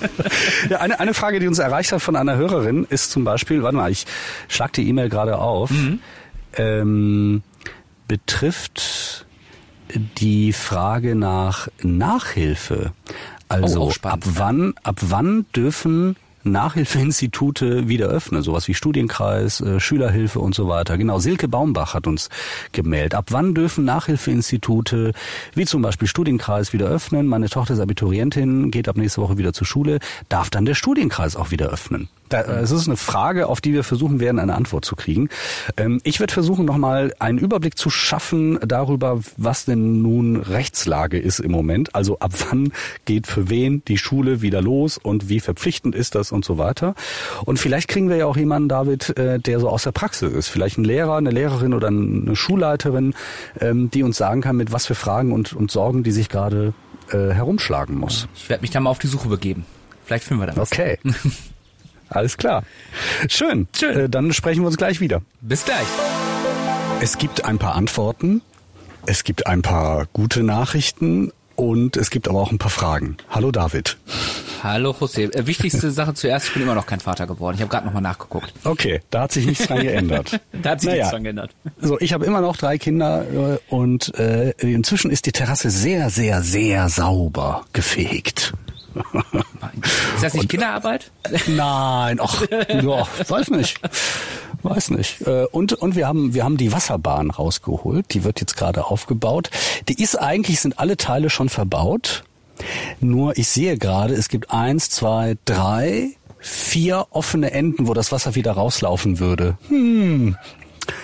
ja, 0.69 0.79
eine, 0.79 0.99
eine 0.99 1.13
Frage, 1.13 1.39
die 1.39 1.47
uns 1.47 1.59
erreicht 1.59 1.91
hat 1.91 2.01
von 2.01 2.15
einer 2.15 2.35
Hörerin, 2.35 2.85
ist 2.89 3.11
zum 3.11 3.23
Beispiel, 3.23 3.63
warte 3.63 3.77
mal, 3.77 3.91
ich 3.91 4.05
schlag 4.47 4.73
die 4.73 4.87
E-Mail 4.87 5.09
gerade 5.09 5.37
auf, 5.37 5.69
mhm. 5.71 5.99
ähm, 6.57 7.43
betrifft 8.07 9.25
die 10.17 10.53
Frage 10.53 11.15
nach 11.15 11.67
Nachhilfe. 11.81 12.91
Also 13.47 13.83
oh, 13.83 13.93
ab 14.07 14.21
wann, 14.23 14.73
ab 14.83 14.97
wann 15.01 15.45
dürfen 15.55 16.15
Nachhilfeinstitute 16.45 17.87
wieder 17.87 18.07
öffnen, 18.07 18.43
sowas 18.43 18.67
wie 18.67 18.73
Studienkreis, 18.73 19.61
äh, 19.61 19.79
Schülerhilfe 19.79 20.39
und 20.39 20.53
so 20.55 20.67
weiter. 20.67 20.97
Genau, 20.97 21.19
Silke 21.19 21.47
Baumbach 21.47 21.93
hat 21.93 22.07
uns 22.07 22.29
gemeldet. 22.71 23.15
Ab 23.15 23.25
wann 23.31 23.55
dürfen 23.55 23.83
Nachhilfeinstitute, 23.83 25.13
wie 25.55 25.65
zum 25.65 25.81
Beispiel 25.81 26.07
Studienkreis, 26.07 26.71
wieder 26.71 26.85
öffnen? 26.85 27.27
Meine 27.27 27.49
Tochter 27.49 27.73
ist 27.73 27.79
Abiturientin, 27.79 28.71
geht 28.71 28.87
ab 28.87 28.97
nächste 28.97 29.21
Woche 29.21 29.37
wieder 29.37 29.53
zur 29.53 29.65
Schule. 29.65 29.99
Darf 30.29 30.49
dann 30.49 30.65
der 30.65 30.75
Studienkreis 30.75 31.35
auch 31.35 31.51
wieder 31.51 31.69
öffnen? 31.69 32.09
Da, 32.29 32.41
es 32.41 32.71
ist 32.71 32.87
eine 32.87 32.97
Frage, 32.97 33.47
auf 33.47 33.61
die 33.61 33.73
wir 33.73 33.83
versuchen 33.83 34.19
werden, 34.19 34.39
eine 34.39 34.55
Antwort 34.55 34.85
zu 34.85 34.95
kriegen. 34.95 35.29
Ähm, 35.77 36.01
ich 36.03 36.19
werde 36.19 36.33
versuchen, 36.33 36.65
nochmal 36.65 37.13
einen 37.19 37.37
Überblick 37.37 37.77
zu 37.77 37.89
schaffen 37.89 38.59
darüber, 38.65 39.19
was 39.37 39.65
denn 39.65 40.01
nun 40.01 40.37
Rechtslage 40.37 41.19
ist 41.19 41.39
im 41.39 41.51
Moment. 41.51 41.93
Also 41.93 42.19
ab 42.19 42.31
wann 42.49 42.71
geht 43.05 43.27
für 43.27 43.49
wen 43.49 43.83
die 43.87 43.97
Schule 43.97 44.41
wieder 44.41 44.61
los 44.61 44.97
und 44.97 45.29
wie 45.29 45.39
verpflichtend 45.39 45.93
ist 45.93 46.15
das 46.15 46.31
und 46.31 46.45
so 46.45 46.57
weiter. 46.57 46.95
Und 47.45 47.59
vielleicht 47.59 47.87
kriegen 47.87 48.09
wir 48.09 48.17
ja 48.17 48.25
auch 48.25 48.37
jemanden, 48.37 48.69
David, 48.69 49.17
äh, 49.17 49.39
der 49.39 49.59
so 49.59 49.69
aus 49.69 49.83
der 49.83 49.91
Praxis 49.91 50.31
ist. 50.33 50.47
Vielleicht 50.47 50.77
ein 50.77 50.83
Lehrer, 50.83 51.17
eine 51.17 51.31
Lehrerin 51.31 51.73
oder 51.73 51.87
eine 51.89 52.35
Schulleiterin, 52.35 53.13
ähm, 53.59 53.91
die 53.91 54.03
uns 54.03 54.17
sagen 54.17 54.41
kann, 54.41 54.57
mit 54.57 54.71
was 54.71 54.85
für 54.85 54.95
Fragen 54.95 55.31
und, 55.31 55.53
und 55.53 55.71
Sorgen 55.71 56.03
die 56.03 56.11
sich 56.11 56.29
gerade 56.29 56.73
äh, 57.11 57.31
herumschlagen 57.31 57.97
muss. 57.97 58.27
Ich 58.35 58.49
werde 58.49 58.61
mich 58.61 58.71
da 58.71 58.79
mal 58.79 58.89
auf 58.89 58.99
die 58.99 59.07
Suche 59.07 59.27
begeben. 59.27 59.65
Vielleicht 60.05 60.23
finden 60.23 60.41
wir 60.41 60.47
da 60.47 60.55
was. 60.55 60.71
Okay. 60.71 60.99
Alles 62.09 62.37
klar. 62.37 62.63
Schön. 63.29 63.67
Schön. 63.75 63.99
Äh, 63.99 64.09
dann 64.09 64.31
sprechen 64.33 64.61
wir 64.61 64.67
uns 64.67 64.77
gleich 64.77 64.99
wieder. 64.99 65.21
Bis 65.41 65.65
gleich. 65.65 65.87
Es 67.01 67.17
gibt 67.17 67.45
ein 67.45 67.57
paar 67.57 67.75
Antworten, 67.75 68.41
es 69.05 69.23
gibt 69.23 69.47
ein 69.47 69.61
paar 69.61 70.07
gute 70.13 70.43
Nachrichten 70.43 71.31
und 71.55 71.97
es 71.97 72.09
gibt 72.09 72.27
aber 72.27 72.39
auch 72.41 72.51
ein 72.51 72.57
paar 72.57 72.69
Fragen. 72.71 73.17
Hallo 73.29 73.51
David. 73.51 73.97
Hallo 74.63 74.91
José. 74.91 75.33
Äh, 75.35 75.45
wichtigste 75.45 75.91
Sache 75.91 76.13
zuerst, 76.13 76.47
ich 76.47 76.53
bin 76.53 76.63
immer 76.63 76.73
noch 76.73 76.85
kein 76.87 76.99
Vater 76.99 77.27
geworden. 77.27 77.55
Ich 77.55 77.61
habe 77.61 77.69
gerade 77.69 77.85
nochmal 77.85 78.01
nachgeguckt. 78.01 78.51
Okay, 78.63 79.01
da 79.11 79.21
hat 79.21 79.31
sich 79.33 79.45
nichts 79.45 79.67
dran 79.67 79.79
geändert. 79.81 80.39
Da 80.53 80.71
hat 80.71 80.81
sich 80.81 80.89
Naja. 80.89 81.01
nichts 81.03 81.11
dran 81.11 81.23
geändert. 81.23 81.51
So, 81.79 81.99
ich 81.99 82.13
habe 82.13 82.25
immer 82.25 82.41
noch 82.41 82.57
drei 82.57 82.77
Kinder 82.77 83.23
äh, 83.53 83.57
und 83.73 84.17
äh, 84.17 84.51
inzwischen 84.57 85.11
ist 85.11 85.25
die 85.27 85.31
Terrasse 85.33 85.69
sehr, 85.69 86.09
sehr, 86.09 86.41
sehr 86.41 86.89
sauber 86.89 87.65
gefegt. 87.73 88.53
Ist 90.15 90.23
das 90.23 90.33
nicht 90.33 90.49
Kinderarbeit? 90.49 91.11
Nein, 91.47 92.19
ach, 92.21 92.43
ja, 92.69 93.07
weiß 93.27 93.49
nicht. 93.51 93.79
Weiß 94.63 94.89
nicht. 94.91 95.21
Äh, 95.21 95.45
Und, 95.51 95.73
und 95.73 95.95
wir 95.95 96.07
haben, 96.07 96.33
wir 96.33 96.43
haben 96.43 96.57
die 96.57 96.71
Wasserbahn 96.71 97.29
rausgeholt. 97.31 98.13
Die 98.13 98.23
wird 98.23 98.39
jetzt 98.39 98.57
gerade 98.57 98.85
aufgebaut. 98.85 99.49
Die 99.89 100.01
ist 100.01 100.15
eigentlich, 100.15 100.59
sind 100.59 100.79
alle 100.79 100.97
Teile 100.97 101.29
schon 101.29 101.49
verbaut. 101.49 102.23
Nur 102.99 103.37
ich 103.37 103.47
sehe 103.49 103.77
gerade, 103.77 104.13
es 104.13 104.29
gibt 104.29 104.49
eins, 104.51 104.89
zwei, 104.89 105.35
drei, 105.45 106.11
vier 106.39 107.07
offene 107.11 107.51
Enden, 107.51 107.87
wo 107.87 107.93
das 107.93 108.11
Wasser 108.11 108.35
wieder 108.35 108.53
rauslaufen 108.53 109.19
würde. 109.19 109.57
Hm. 109.67 110.37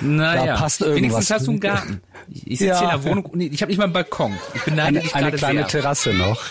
Naja, 0.02 0.46
Da 0.46 0.58
passt 0.58 0.82
irgendwas. 0.82 0.98
wenigstens 1.02 1.32
hast 1.32 1.48
du 1.48 1.52
einen 1.52 1.60
Garten. 1.60 2.02
Ich 2.30 2.60
sitze 2.60 2.66
Ja. 2.66 2.80
hier 2.80 2.92
in 2.94 3.02
der 3.04 3.12
Wohnung, 3.12 3.30
nee, 3.34 3.50
ich 3.52 3.62
habe 3.62 3.70
nicht 3.72 3.78
mal 3.78 3.86
einen 3.86 3.94
Balkon. 3.94 4.38
Ich 4.54 4.62
beneide 4.64 4.88
Eine, 4.88 5.00
dich 5.02 5.16
eine 5.16 5.32
kleine 5.32 5.60
sehr. 5.62 5.68
Terrasse 5.68 6.14
noch. 6.14 6.42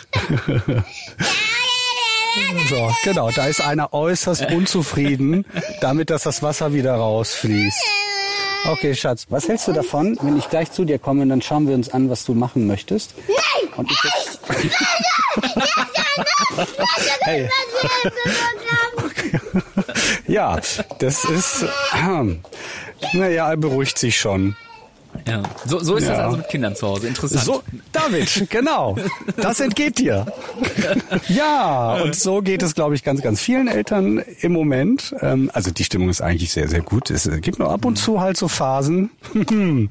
so, 2.68 2.92
genau, 3.04 3.30
da 3.30 3.46
ist 3.46 3.60
einer 3.60 3.92
äußerst 3.92 4.50
unzufrieden, 4.52 5.44
damit 5.80 6.10
dass 6.10 6.22
das 6.24 6.42
Wasser 6.42 6.72
wieder 6.72 6.94
rausfließt. 6.94 7.78
Okay, 8.66 8.94
Schatz, 8.94 9.26
was 9.30 9.48
hältst 9.48 9.68
du 9.68 9.72
davon, 9.72 10.18
wenn 10.20 10.36
ich 10.36 10.50
gleich 10.50 10.70
zu 10.70 10.84
dir 10.84 10.98
komme, 10.98 11.26
dann 11.26 11.40
schauen 11.40 11.66
wir 11.66 11.74
uns 11.74 11.88
an, 11.88 12.10
was 12.10 12.24
du 12.26 12.34
machen 12.34 12.66
möchtest? 12.66 13.14
Und 13.76 13.90
ich 13.90 13.98
jetzt 14.04 14.40
hey. 17.22 17.48
Ja, 20.26 20.58
das 20.98 21.24
ist, 21.24 21.64
naja, 23.12 23.50
er 23.50 23.56
beruhigt 23.56 23.98
sich 23.98 24.18
schon. 24.18 24.56
Ja. 25.26 25.42
So, 25.66 25.80
so 25.80 25.96
ist 25.96 26.06
das 26.08 26.18
Ja. 26.18 26.24
also 26.26 26.36
mit 26.36 26.48
Kindern 26.48 26.76
zu 26.76 26.86
Hause. 26.86 27.08
Interessant. 27.08 27.42
So, 27.44 27.62
David, 27.90 28.46
genau. 28.48 28.96
Das 29.36 29.58
entgeht 29.58 29.98
dir. 29.98 30.26
Ja, 31.28 31.94
und 32.02 32.14
so 32.14 32.42
geht 32.42 32.62
es, 32.62 32.74
glaube 32.74 32.94
ich, 32.94 33.02
ganz, 33.02 33.20
ganz 33.20 33.40
vielen 33.40 33.66
Eltern 33.68 34.22
im 34.40 34.52
Moment. 34.52 35.12
Ähm, 35.20 35.50
Also 35.52 35.70
die 35.72 35.82
Stimmung 35.84 36.08
ist 36.10 36.20
eigentlich 36.20 36.52
sehr, 36.52 36.68
sehr 36.68 36.80
gut. 36.80 37.10
Es 37.10 37.28
gibt 37.40 37.58
nur 37.58 37.70
ab 37.70 37.84
und 37.84 37.96
zu 37.96 38.20
halt 38.20 38.36
so 38.36 38.46
Phasen. 38.48 39.10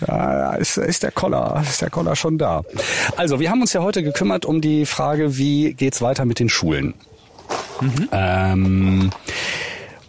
Da 0.00 0.54
ist, 0.56 0.76
ist 0.76 1.02
der 1.04 1.12
Koller, 1.12 1.62
ist 1.68 1.80
der 1.82 1.90
Koller 1.90 2.16
schon 2.16 2.36
da. 2.38 2.62
Also, 3.16 3.38
wir 3.38 3.50
haben 3.50 3.60
uns 3.60 3.72
ja 3.72 3.82
heute 3.82 4.02
gekümmert 4.02 4.44
um 4.44 4.60
die 4.60 4.86
Frage, 4.86 5.36
wie 5.38 5.74
geht's 5.74 6.02
weiter 6.02 6.24
mit 6.24 6.40
den 6.40 6.48
Schulen? 6.48 6.94
Ähm, 8.12 9.10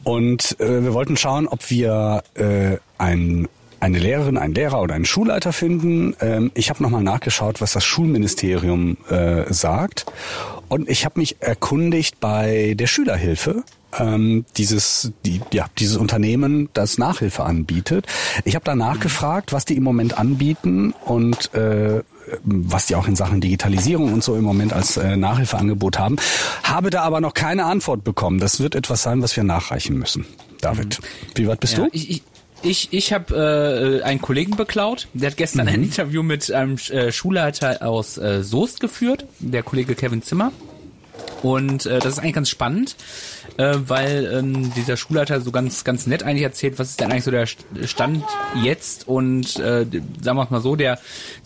und 0.03 0.59
äh, 0.59 0.83
wir 0.83 0.93
wollten 0.93 1.17
schauen, 1.17 1.47
ob 1.47 1.69
wir 1.69 2.23
äh, 2.35 2.77
ein, 2.97 3.47
eine 3.79 3.99
Lehrerin, 3.99 4.37
einen 4.37 4.53
Lehrer 4.53 4.81
oder 4.81 4.95
einen 4.95 5.05
Schulleiter 5.05 5.53
finden. 5.53 6.15
Ähm, 6.19 6.51
ich 6.53 6.69
habe 6.69 6.83
nochmal 6.83 7.03
nachgeschaut, 7.03 7.61
was 7.61 7.73
das 7.73 7.85
Schulministerium 7.85 8.97
äh, 9.09 9.51
sagt. 9.51 10.05
Und 10.67 10.89
ich 10.89 11.05
habe 11.05 11.19
mich 11.19 11.37
erkundigt 11.41 12.19
bei 12.19 12.73
der 12.77 12.87
Schülerhilfe. 12.87 13.63
Ähm, 13.99 14.45
dieses, 14.57 15.11
die, 15.25 15.41
ja, 15.51 15.67
dieses 15.77 15.97
Unternehmen, 15.97 16.69
das 16.73 16.97
Nachhilfe 16.97 17.43
anbietet. 17.43 18.07
Ich 18.43 18.55
habe 18.55 18.65
da 18.65 18.75
nachgefragt, 18.75 19.53
was 19.53 19.65
die 19.65 19.75
im 19.77 19.83
Moment 19.83 20.17
anbieten 20.17 20.93
und 21.05 21.53
äh, 21.53 22.01
was 22.43 22.87
die 22.87 22.95
auch 22.95 23.07
in 23.07 23.15
Sachen 23.15 23.41
Digitalisierung 23.41 24.13
und 24.13 24.23
so 24.23 24.35
im 24.35 24.43
Moment 24.43 24.73
als 24.73 24.97
äh, 24.97 25.15
Nachhilfeangebot 25.17 25.99
haben. 25.99 26.15
Habe 26.63 26.89
da 26.89 27.01
aber 27.03 27.21
noch 27.21 27.33
keine 27.33 27.65
Antwort 27.65 28.03
bekommen. 28.03 28.39
Das 28.39 28.59
wird 28.59 28.75
etwas 28.75 29.03
sein, 29.03 29.21
was 29.21 29.35
wir 29.35 29.43
nachreichen 29.43 29.97
müssen. 29.97 30.25
David, 30.61 30.99
wie 31.35 31.47
weit 31.47 31.59
bist 31.59 31.73
ja, 31.73 31.79
du? 31.83 31.89
ich, 31.91 32.09
ich, 32.09 32.23
ich, 32.63 32.93
ich 32.93 33.13
habe 33.13 33.99
äh, 34.01 34.03
einen 34.03 34.21
Kollegen 34.21 34.55
beklaut, 34.55 35.07
der 35.13 35.31
hat 35.31 35.37
gestern 35.37 35.65
Mhm. 35.65 35.73
ein 35.73 35.83
Interview 35.83 36.23
mit 36.23 36.49
einem 36.51 36.77
äh, 36.89 37.11
Schulleiter 37.11 37.85
aus 37.85 38.17
äh, 38.17 38.41
Soest 38.41 38.79
geführt, 38.79 39.25
der 39.39 39.63
Kollege 39.63 39.93
Kevin 39.95 40.21
Zimmer. 40.21 40.51
Und 41.41 41.85
äh, 41.85 41.99
das 41.99 42.13
ist 42.13 42.19
eigentlich 42.19 42.33
ganz 42.35 42.49
spannend, 42.49 42.95
äh, 43.57 43.75
weil 43.87 44.31
ähm, 44.33 44.73
dieser 44.75 44.95
Schulleiter 44.97 45.41
so 45.41 45.51
ganz 45.51 45.83
ganz 45.83 46.07
nett 46.07 46.23
eigentlich 46.23 46.43
erzählt, 46.43 46.79
was 46.79 46.89
ist 46.91 46.99
denn 47.01 47.11
eigentlich 47.11 47.25
so 47.25 47.31
der 47.31 47.47
St- 47.47 47.57
Stand 47.85 48.23
jetzt 48.63 49.07
und 49.07 49.57
äh, 49.59 49.85
sagen 50.21 50.37
wir 50.37 50.43
es 50.43 50.49
mal 50.49 50.61
so, 50.61 50.75
der 50.77 50.99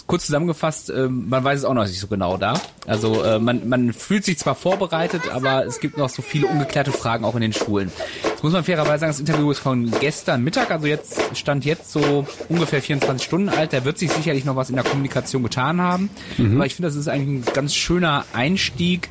kurz 0.06 0.28
zusammengefasst, 0.28 0.90
äh, 0.92 1.08
man 1.10 1.44
weiß 1.44 1.60
es 1.60 1.66
auch 1.66 1.74
noch 1.74 1.86
nicht 1.86 2.00
so 2.00 2.08
genau 2.08 2.38
da. 2.38 2.54
Also 2.86 3.24
äh, 3.24 3.40
man, 3.40 3.68
man 3.68 3.92
fühlt 3.92 4.24
sich 4.24 4.38
zwar 4.38 4.56
vorbereitet, 4.56 5.24
aber 5.34 5.66
es 5.66 5.80
gibt 5.80 5.98
noch 5.98 6.10
so 6.10 6.22
viele 6.22 6.48
ungeklärte 6.48 6.92
Fragen 6.92 7.26
auch 7.26 7.36
in 7.36 7.42
den 7.42 7.52
Schulen. 7.54 7.92
Jetzt 8.24 8.44
muss 8.44 8.54
man 8.54 8.64
fairerweise 8.64 9.00
sagen, 9.00 9.12
das 9.12 9.20
Interview 9.20 9.50
ist 9.52 9.60
von 9.60 9.92
gestern 10.00 10.44
Mittag, 10.44 10.70
also 10.72 10.86
jetzt 10.86 11.20
stand 11.36 11.66
jetzt 11.66 11.92
so 11.92 12.26
ungefähr 12.50 12.82
24 12.82 13.26
Stunden 13.26 13.50
alt. 13.50 13.74
Da 13.74 13.84
wird 13.84 13.98
sich 13.98 14.12
sicherlich 14.12 14.46
noch 14.46 14.56
was 14.56 14.70
in 14.70 14.76
der 14.76 14.86
Kommunikation 14.86 15.42
getan 15.44 15.82
haben. 15.82 16.10
Aber 16.38 16.66
ich 16.68 16.76
finde, 16.76 16.88
das 16.88 16.96
ist 16.96 17.08
eigentlich 17.10 17.48
ein 17.50 17.54
ganz 17.54 17.74
schöner 17.76 18.24
Einstieg, 18.34 19.10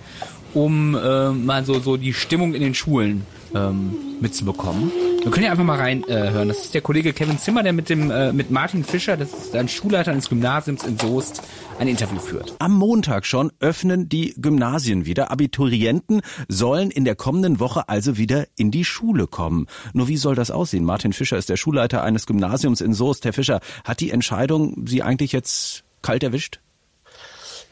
um 0.55 0.95
äh, 0.95 1.31
mal 1.31 1.65
so, 1.65 1.81
so 1.81 1.97
die 1.97 2.13
Stimmung 2.13 2.55
in 2.55 2.63
den 2.63 2.75
Schulen 2.75 3.27
ähm, 3.55 3.97
mitzubekommen. 4.21 4.91
Wir 5.23 5.33
können 5.33 5.45
ja 5.45 5.51
einfach 5.51 5.65
mal 5.65 5.79
reinhören. 5.79 6.45
Äh, 6.45 6.47
das 6.47 6.67
ist 6.67 6.75
der 6.75 6.83
Kollege 6.83 7.13
Kevin 7.13 7.39
Zimmer, 7.39 7.63
der 7.63 7.73
mit 7.73 7.89
dem 7.89 8.11
äh, 8.11 8.33
mit 8.33 8.51
Martin 8.51 8.85
Fischer, 8.85 9.17
das 9.17 9.33
ist 9.33 9.57
ein 9.57 9.69
Schulleiter 9.69 10.13
eines 10.13 10.29
Gymnasiums 10.29 10.85
in 10.85 10.99
Soest, 10.99 11.43
ein 11.79 11.89
Interview 11.89 12.19
führt. 12.19 12.55
Am 12.61 12.75
Montag 12.75 13.27
schon 13.27 13.51
öffnen 13.61 14.09
die 14.09 14.35
Gymnasien 14.37 15.05
wieder. 15.05 15.31
Abiturienten 15.31 16.21
sollen 16.49 16.91
in 16.91 17.05
der 17.05 17.17
kommenden 17.17 17.59
Woche 17.61 17.89
also 17.89 18.17
wieder 18.17 18.47
in 18.57 18.71
die 18.71 18.85
Schule 18.85 19.27
kommen. 19.27 19.67
Nur 19.93 20.09
wie 20.09 20.17
soll 20.17 20.35
das 20.35 20.51
aussehen? 20.51 20.85
Martin 20.85 21.13
Fischer 21.13 21.37
ist 21.37 21.49
der 21.49 21.57
Schulleiter 21.57 22.03
eines 22.03 22.27
Gymnasiums 22.27 22.81
in 22.81 22.95
Soest. 22.95 23.25
Herr 23.25 23.33
Fischer, 23.33 23.61
hat 23.85 24.01
die 24.01 24.11
Entscheidung 24.11 24.87
Sie 24.87 25.03
eigentlich 25.03 25.33
jetzt 25.33 25.85
kalt 26.03 26.23
erwischt? 26.23 26.61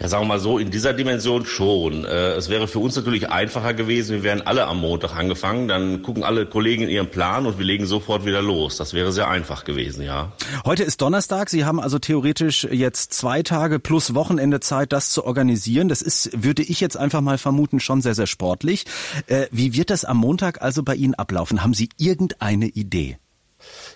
Ja, 0.01 0.09
sagen 0.09 0.25
wir 0.25 0.29
mal 0.29 0.41
so, 0.41 0.59
in 0.59 0.71
dieser 0.71 0.93
Dimension 0.93 1.47
schon. 1.47 2.05
Äh, 2.05 2.33
es 2.33 2.49
wäre 2.49 2.67
für 2.67 2.81
uns 2.81 2.97
natürlich 2.97 3.31
einfacher 3.31 3.75
gewesen, 3.75 4.17
wir 4.17 4.23
wären 4.25 4.43
alle 4.43 4.67
am 4.67 4.81
Montag 4.81 5.15
angefangen, 5.15 5.69
dann 5.69 6.03
gucken 6.03 6.25
alle 6.25 6.47
Kollegen 6.47 6.89
ihren 6.89 7.11
Plan 7.11 7.47
und 7.47 7.59
wir 7.59 7.65
legen 7.65 7.87
sofort 7.87 8.27
wieder 8.27 8.43
los. 8.43 8.77
Das 8.77 8.93
wäre 8.93 9.13
sehr 9.13 9.29
einfach 9.29 9.65
gewesen, 9.65 10.03
ja. 10.03 10.33
Heute 10.65 10.83
ist 10.83 11.01
Donnerstag. 11.01 11.49
Sie 11.49 11.65
haben 11.65 11.81
also 11.81 11.99
theoretisch 11.99 12.65
jetzt 12.71 13.13
zwei 13.13 13.43
Tage 13.43 13.79
plus 13.79 14.15
Wochenende 14.15 14.61
Zeit, 14.61 14.93
das 14.93 15.11
zu 15.11 15.25
organisieren. 15.25 15.89
Das 15.89 16.03
ist, 16.03 16.31
würde 16.43 16.63
ich 16.63 16.81
jetzt 16.81 16.97
einfach 16.97 17.21
mal 17.21 17.39
vermuten, 17.39 17.79
schon 17.79 18.03
sehr, 18.03 18.15
sehr 18.15 18.27
sportlich. 18.27 18.85
Äh, 19.29 19.47
wie 19.53 19.75
wird 19.75 19.91
das 19.91 20.05
am 20.05 20.17
Montag 20.17 20.61
also 20.61 20.83
bei 20.83 20.97
Ihnen 20.97 21.15
ablaufen? 21.15 21.63
Haben 21.63 21.75
Sie 21.75 21.89
irgendeine 21.99 22.67
Idee? 22.67 23.19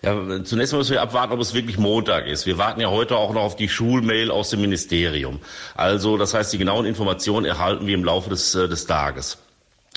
Ja, 0.02 0.44
zunächst 0.44 0.72
müssen 0.74 0.92
wir 0.92 1.02
abwarten, 1.02 1.32
ob 1.32 1.40
es 1.40 1.54
wirklich 1.54 1.76
Montag 1.76 2.26
ist. 2.26 2.46
Wir 2.46 2.56
warten 2.56 2.80
ja 2.80 2.88
heute 2.88 3.16
auch 3.16 3.32
noch 3.32 3.42
auf 3.42 3.56
die 3.56 3.68
Schulmail 3.68 4.30
aus 4.30 4.50
dem 4.50 4.60
Ministerium. 4.60 5.40
Also, 5.74 6.16
das 6.16 6.34
heißt, 6.34 6.52
die 6.52 6.58
genauen 6.58 6.86
Informationen 6.86 7.46
erhalten 7.46 7.86
wir 7.86 7.94
im 7.94 8.04
Laufe 8.04 8.30
des, 8.30 8.54
äh, 8.54 8.68
des 8.68 8.86
Tages. 8.86 9.38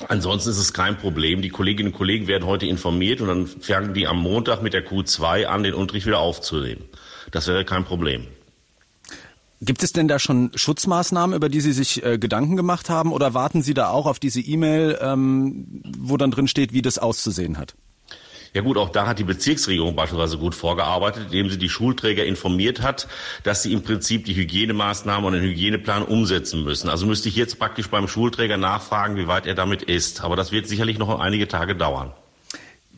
Ansonsten 0.07 0.49
ist 0.49 0.57
es 0.57 0.73
kein 0.73 0.97
Problem. 0.97 1.43
Die 1.43 1.49
Kolleginnen 1.49 1.91
und 1.91 1.97
Kollegen 1.97 2.27
werden 2.27 2.45
heute 2.45 2.65
informiert 2.65 3.21
und 3.21 3.27
dann 3.27 3.47
fangen 3.47 3.93
die 3.93 4.07
am 4.07 4.17
Montag 4.17 4.63
mit 4.63 4.73
der 4.73 4.85
Q2 4.87 5.45
an, 5.45 5.61
den 5.61 5.75
Unterricht 5.75 6.07
wieder 6.07 6.19
aufzunehmen. 6.19 6.83
Das 7.31 7.47
wäre 7.47 7.65
kein 7.65 7.85
Problem. 7.85 8.25
Gibt 9.63 9.83
es 9.83 9.93
denn 9.93 10.07
da 10.07 10.17
schon 10.17 10.49
Schutzmaßnahmen, 10.55 11.35
über 11.35 11.47
die 11.47 11.61
Sie 11.61 11.73
sich 11.73 12.03
äh, 12.03 12.17
Gedanken 12.17 12.55
gemacht 12.55 12.89
haben, 12.89 13.13
oder 13.13 13.35
warten 13.35 13.61
Sie 13.61 13.75
da 13.75 13.89
auch 13.89 14.07
auf 14.07 14.17
diese 14.17 14.41
E-Mail, 14.41 14.97
ähm, 15.01 15.83
wo 15.99 16.17
dann 16.17 16.31
drin 16.31 16.47
steht, 16.47 16.73
wie 16.73 16.81
das 16.81 16.97
auszusehen 16.97 17.59
hat? 17.59 17.75
Ja 18.53 18.61
gut, 18.61 18.77
auch 18.77 18.89
da 18.89 19.07
hat 19.07 19.17
die 19.17 19.23
Bezirksregierung 19.23 19.95
beispielsweise 19.95 20.37
gut 20.37 20.55
vorgearbeitet, 20.55 21.27
indem 21.27 21.49
sie 21.49 21.57
die 21.57 21.69
Schulträger 21.69 22.25
informiert 22.25 22.81
hat, 22.81 23.07
dass 23.43 23.63
sie 23.63 23.71
im 23.71 23.81
Prinzip 23.81 24.25
die 24.25 24.35
Hygienemaßnahmen 24.35 25.25
und 25.25 25.33
den 25.33 25.43
Hygieneplan 25.43 26.03
umsetzen 26.03 26.65
müssen. 26.65 26.89
Also 26.89 27.05
müsste 27.05 27.29
ich 27.29 27.37
jetzt 27.37 27.59
praktisch 27.59 27.89
beim 27.89 28.09
Schulträger 28.09 28.57
nachfragen, 28.57 29.15
wie 29.15 29.27
weit 29.27 29.45
er 29.45 29.55
damit 29.55 29.83
ist. 29.83 30.21
Aber 30.21 30.35
das 30.35 30.51
wird 30.51 30.67
sicherlich 30.67 30.97
noch 30.97 31.17
einige 31.17 31.47
Tage 31.47 31.77
dauern. 31.77 32.11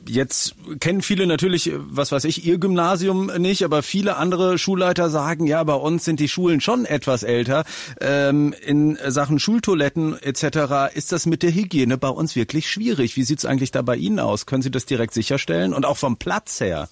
Jetzt 0.07 0.55
kennen 0.79 1.01
viele 1.01 1.27
natürlich, 1.27 1.71
was 1.75 2.11
weiß 2.11 2.25
ich, 2.25 2.45
ihr 2.45 2.57
Gymnasium 2.57 3.27
nicht, 3.37 3.63
aber 3.63 3.83
viele 3.83 4.17
andere 4.17 4.57
Schulleiter 4.57 5.09
sagen, 5.09 5.47
ja, 5.47 5.63
bei 5.63 5.75
uns 5.75 6.03
sind 6.03 6.19
die 6.19 6.27
Schulen 6.27 6.61
schon 6.61 6.85
etwas 6.85 7.23
älter. 7.23 7.63
Ähm, 8.01 8.53
in 8.65 8.97
Sachen 9.07 9.39
Schultoiletten 9.39 10.21
etc. 10.21 10.93
ist 10.93 11.11
das 11.11 11.25
mit 11.25 11.41
der 11.41 11.53
Hygiene 11.53 11.97
bei 11.97 12.09
uns 12.09 12.35
wirklich 12.35 12.69
schwierig. 12.69 13.15
Wie 13.15 13.23
sieht's 13.23 13.45
eigentlich 13.45 13.71
da 13.71 13.81
bei 13.81 13.95
Ihnen 13.95 14.19
aus? 14.19 14.45
Können 14.45 14.61
Sie 14.61 14.71
das 14.71 14.85
direkt 14.85 15.13
sicherstellen? 15.13 15.73
Und 15.73 15.85
auch 15.85 15.97
vom 15.97 16.17
Platz 16.17 16.59
her? 16.59 16.89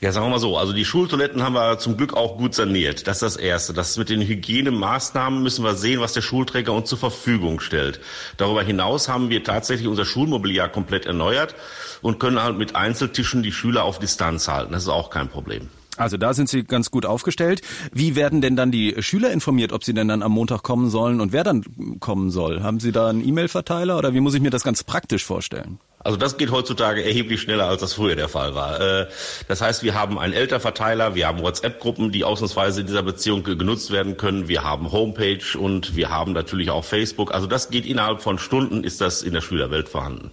Ja, 0.00 0.12
sagen 0.12 0.24
wir 0.24 0.30
mal 0.30 0.38
so, 0.38 0.56
also 0.56 0.72
die 0.72 0.86
Schultoiletten 0.86 1.42
haben 1.42 1.52
wir 1.52 1.78
zum 1.78 1.98
Glück 1.98 2.14
auch 2.14 2.38
gut 2.38 2.54
saniert. 2.54 3.06
Das 3.06 3.18
ist 3.18 3.22
das 3.22 3.36
Erste. 3.36 3.74
Das 3.74 3.98
mit 3.98 4.08
den 4.08 4.22
Hygienemaßnahmen 4.22 5.42
müssen 5.42 5.62
wir 5.62 5.74
sehen, 5.74 6.00
was 6.00 6.14
der 6.14 6.22
Schulträger 6.22 6.72
uns 6.72 6.88
zur 6.88 6.96
Verfügung 6.96 7.60
stellt. 7.60 8.00
Darüber 8.38 8.62
hinaus 8.62 9.10
haben 9.10 9.28
wir 9.28 9.44
tatsächlich 9.44 9.88
unser 9.88 10.06
Schulmobiliar 10.06 10.70
komplett 10.70 11.04
erneuert 11.04 11.54
und 12.00 12.18
können 12.18 12.42
halt 12.42 12.56
mit 12.56 12.76
Einzeltischen 12.76 13.42
die 13.42 13.52
Schüler 13.52 13.84
auf 13.84 13.98
Distanz 13.98 14.48
halten. 14.48 14.72
Das 14.72 14.84
ist 14.84 14.88
auch 14.88 15.10
kein 15.10 15.28
Problem. 15.28 15.68
Also 15.98 16.16
da 16.16 16.32
sind 16.32 16.48
Sie 16.48 16.64
ganz 16.64 16.90
gut 16.90 17.04
aufgestellt. 17.04 17.60
Wie 17.92 18.16
werden 18.16 18.40
denn 18.40 18.56
dann 18.56 18.70
die 18.70 19.02
Schüler 19.02 19.30
informiert, 19.32 19.74
ob 19.74 19.84
sie 19.84 19.92
denn 19.92 20.08
dann 20.08 20.22
am 20.22 20.32
Montag 20.32 20.62
kommen 20.62 20.88
sollen 20.88 21.20
und 21.20 21.32
wer 21.32 21.44
dann 21.44 21.62
kommen 22.00 22.30
soll? 22.30 22.62
Haben 22.62 22.80
Sie 22.80 22.90
da 22.90 23.10
einen 23.10 23.22
E-Mail-Verteiler 23.26 23.98
oder 23.98 24.14
wie 24.14 24.20
muss 24.20 24.32
ich 24.32 24.40
mir 24.40 24.48
das 24.48 24.64
ganz 24.64 24.82
praktisch 24.82 25.26
vorstellen? 25.26 25.78
Also 26.02 26.16
das 26.16 26.38
geht 26.38 26.50
heutzutage 26.50 27.04
erheblich 27.04 27.42
schneller, 27.42 27.66
als 27.66 27.82
das 27.82 27.92
früher 27.92 28.16
der 28.16 28.28
Fall 28.28 28.54
war. 28.54 28.80
Äh, 28.80 29.06
das 29.48 29.60
heißt, 29.60 29.82
wir 29.82 29.94
haben 29.94 30.18
einen 30.18 30.32
Elternverteiler, 30.32 31.14
wir 31.14 31.26
haben 31.26 31.42
WhatsApp-Gruppen, 31.42 32.10
die 32.10 32.24
ausnahmsweise 32.24 32.80
in 32.80 32.86
dieser 32.86 33.02
Beziehung 33.02 33.42
genutzt 33.42 33.90
werden 33.90 34.16
können. 34.16 34.48
Wir 34.48 34.64
haben 34.64 34.92
Homepage 34.92 35.58
und 35.58 35.96
wir 35.96 36.10
haben 36.10 36.32
natürlich 36.32 36.70
auch 36.70 36.84
Facebook. 36.84 37.34
Also 37.34 37.46
das 37.46 37.70
geht 37.70 37.86
innerhalb 37.86 38.22
von 38.22 38.38
Stunden, 38.38 38.82
ist 38.82 39.00
das 39.00 39.22
in 39.22 39.34
der 39.34 39.42
Schülerwelt 39.42 39.88
vorhanden. 39.88 40.30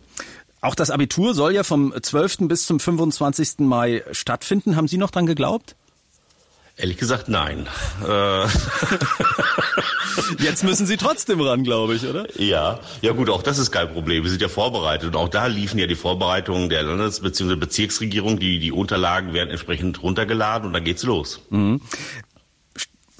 Auch 0.61 0.75
das 0.75 0.89
Abitur 0.89 1.33
soll 1.33 1.53
ja 1.53 1.63
vom 1.63 1.93
12. 2.01 2.47
bis 2.47 2.65
zum 2.65 2.79
25. 2.79 3.59
Mai 3.59 4.03
stattfinden. 4.11 4.75
Haben 4.75 4.87
Sie 4.87 4.97
noch 4.97 5.11
dran 5.11 5.25
geglaubt? 5.25 5.76
Ehrlich 6.77 6.97
gesagt, 6.97 7.27
nein. 7.27 7.67
Äh. 8.07 8.45
Jetzt 10.39 10.63
müssen 10.63 10.85
Sie 10.85 10.97
trotzdem 10.97 11.41
ran, 11.41 11.63
glaube 11.63 11.95
ich, 11.95 12.05
oder? 12.05 12.27
Ja, 12.39 12.79
ja 13.01 13.13
gut, 13.13 13.31
auch 13.31 13.41
das 13.41 13.57
ist 13.57 13.71
kein 13.71 13.91
Problem. 13.91 14.23
Wir 14.23 14.29
sind 14.29 14.41
ja 14.43 14.47
vorbereitet 14.47 15.07
und 15.07 15.15
auch 15.15 15.29
da 15.29 15.47
liefen 15.47 15.79
ja 15.79 15.87
die 15.87 15.95
Vorbereitungen 15.95 16.69
der 16.69 16.83
Landes- 16.83 17.19
bzw. 17.21 17.55
Bezirksregierung. 17.55 18.39
Die, 18.39 18.59
die 18.59 18.71
Unterlagen 18.71 19.33
werden 19.33 19.49
entsprechend 19.49 20.03
runtergeladen 20.03 20.67
und 20.67 20.73
dann 20.73 20.83
geht's 20.83 21.01
los. 21.03 21.41
Mhm. 21.49 21.81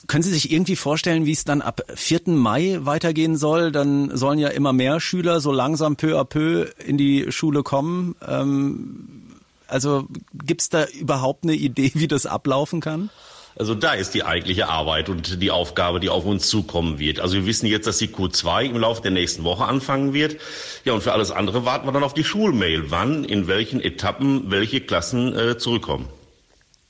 Können 0.06 0.24
Sie 0.24 0.32
sich 0.34 0.52
irgendwie 0.52 0.76
vorstellen, 0.76 1.26
wie 1.26 1.32
es 1.34 1.44
dann 1.44 1.62
ab 1.62 1.82
4. 1.94 2.22
Mai 2.28 2.78
weitergehen 2.82 3.36
soll? 3.38 3.72
Dann 3.72 4.16
sollen 4.16 4.38
ja 4.40 4.50
immer 4.50 4.72
mehr 4.72 5.00
Schüler 5.00 5.42
so 5.42 5.52
langsam 5.52 5.96
peu 5.96 6.18
à 6.20 6.24
peu 6.24 6.68
in 6.86 6.98
die 6.98 7.32
Schule 7.32 7.64
kommen. 7.64 8.16
Ähm, 8.26 9.40
also 9.68 10.08
gibt's 10.34 10.70
da 10.70 10.86
überhaupt 10.86 11.44
eine 11.44 11.56
Idee, 11.56 11.92
wie 11.96 12.08
das 12.08 12.26
ablaufen 12.28 12.82
kann? 12.82 13.10
Also 13.60 13.74
da 13.74 13.94
ist 13.94 14.14
die 14.14 14.24
eigentliche 14.24 14.70
Arbeit 14.70 15.10
und 15.10 15.42
die 15.42 15.50
Aufgabe, 15.50 16.00
die 16.00 16.10
auf 16.10 16.26
uns 16.26 16.48
zukommen 16.48 17.00
wird. 17.00 17.20
Also 17.20 17.36
wir 17.36 17.46
wissen 17.48 17.66
jetzt, 17.66 17.88
dass 17.88 17.98
die 17.98 18.08
Q2 18.08 18.66
im 18.66 18.78
Laufe 18.78 19.02
der 19.02 19.12
nächsten 19.12 19.44
Woche 19.44 19.66
anfangen 19.66 20.14
wird. 20.14 20.38
Ja, 20.86 20.94
und 20.94 21.02
für 21.02 21.14
alles 21.14 21.32
andere 21.32 21.66
warten 21.66 21.88
wir 21.88 21.92
dann 21.92 22.04
auf 22.04 22.14
die 22.14 22.24
Schulmail, 22.24 22.92
wann, 22.92 23.24
in 23.24 23.48
welchen 23.48 23.82
Etappen, 23.82 24.52
welche 24.52 24.82
Klassen 24.82 25.36
äh, 25.36 25.58
zurückkommen. 25.58 26.08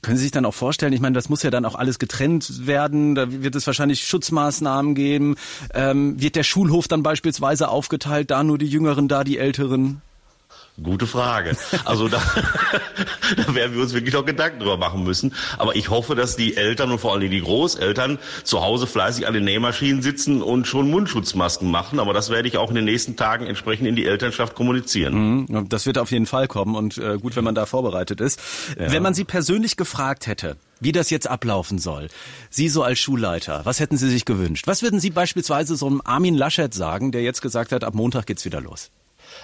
Können 0.02 0.16
Sie 0.16 0.24
sich 0.24 0.32
dann 0.32 0.44
auch 0.44 0.54
vorstellen, 0.54 0.92
ich 0.92 1.00
meine, 1.00 1.14
das 1.14 1.28
muss 1.28 1.42
ja 1.42 1.50
dann 1.50 1.64
auch 1.64 1.74
alles 1.74 1.98
getrennt 1.98 2.66
werden, 2.66 3.16
da 3.16 3.42
wird 3.42 3.56
es 3.56 3.66
wahrscheinlich 3.66 4.06
Schutzmaßnahmen 4.06 4.94
geben. 4.94 5.34
Ähm, 5.74 6.20
wird 6.20 6.36
der 6.36 6.44
Schulhof 6.44 6.86
dann 6.86 7.02
beispielsweise 7.02 7.68
aufgeteilt, 7.68 8.30
da 8.30 8.44
nur 8.44 8.58
die 8.58 8.68
Jüngeren, 8.68 9.08
da 9.08 9.24
die 9.24 9.38
Älteren? 9.38 10.02
Gute 10.82 11.06
Frage. 11.06 11.56
Also 11.84 12.08
da, 12.08 12.22
da 13.36 13.54
werden 13.54 13.74
wir 13.74 13.82
uns 13.82 13.94
wirklich 13.94 14.14
noch 14.14 14.24
Gedanken 14.24 14.60
drüber 14.60 14.76
machen 14.76 15.02
müssen. 15.02 15.34
Aber 15.58 15.74
ich 15.74 15.90
hoffe, 15.90 16.14
dass 16.14 16.36
die 16.36 16.56
Eltern 16.56 16.92
und 16.92 17.00
vor 17.00 17.12
allem 17.12 17.30
die 17.30 17.40
Großeltern 17.40 18.18
zu 18.44 18.60
Hause 18.60 18.86
fleißig 18.86 19.26
an 19.26 19.34
den 19.34 19.44
Nähmaschinen 19.44 20.02
sitzen 20.02 20.40
und 20.40 20.66
schon 20.68 20.88
Mundschutzmasken 20.90 21.70
machen. 21.70 21.98
Aber 21.98 22.12
das 22.12 22.30
werde 22.30 22.46
ich 22.46 22.58
auch 22.58 22.68
in 22.68 22.76
den 22.76 22.84
nächsten 22.84 23.16
Tagen 23.16 23.46
entsprechend 23.46 23.88
in 23.88 23.96
die 23.96 24.04
Elternschaft 24.04 24.54
kommunizieren. 24.54 25.46
Mhm, 25.46 25.68
das 25.68 25.86
wird 25.86 25.98
auf 25.98 26.12
jeden 26.12 26.26
Fall 26.26 26.46
kommen 26.46 26.76
und 26.76 26.96
äh, 26.98 27.18
gut, 27.18 27.34
wenn 27.34 27.44
man 27.44 27.56
da 27.56 27.66
vorbereitet 27.66 28.20
ist. 28.20 28.40
Ja. 28.78 28.92
Wenn 28.92 29.02
man 29.02 29.14
Sie 29.14 29.24
persönlich 29.24 29.76
gefragt 29.76 30.26
hätte, 30.28 30.56
wie 30.80 30.92
das 30.92 31.10
jetzt 31.10 31.28
ablaufen 31.28 31.78
soll. 31.78 32.08
Sie 32.50 32.68
so 32.68 32.84
als 32.84 33.00
Schulleiter, 33.00 33.62
was 33.64 33.80
hätten 33.80 33.96
Sie 33.96 34.08
sich 34.08 34.24
gewünscht? 34.24 34.68
Was 34.68 34.82
würden 34.82 35.00
Sie 35.00 35.10
beispielsweise 35.10 35.74
so 35.74 35.86
einem 35.86 36.02
Armin 36.04 36.36
Laschet 36.36 36.72
sagen, 36.72 37.10
der 37.10 37.22
jetzt 37.22 37.42
gesagt 37.42 37.72
hat, 37.72 37.82
ab 37.82 37.94
Montag 37.94 38.26
geht's 38.26 38.44
wieder 38.44 38.60
los? 38.60 38.92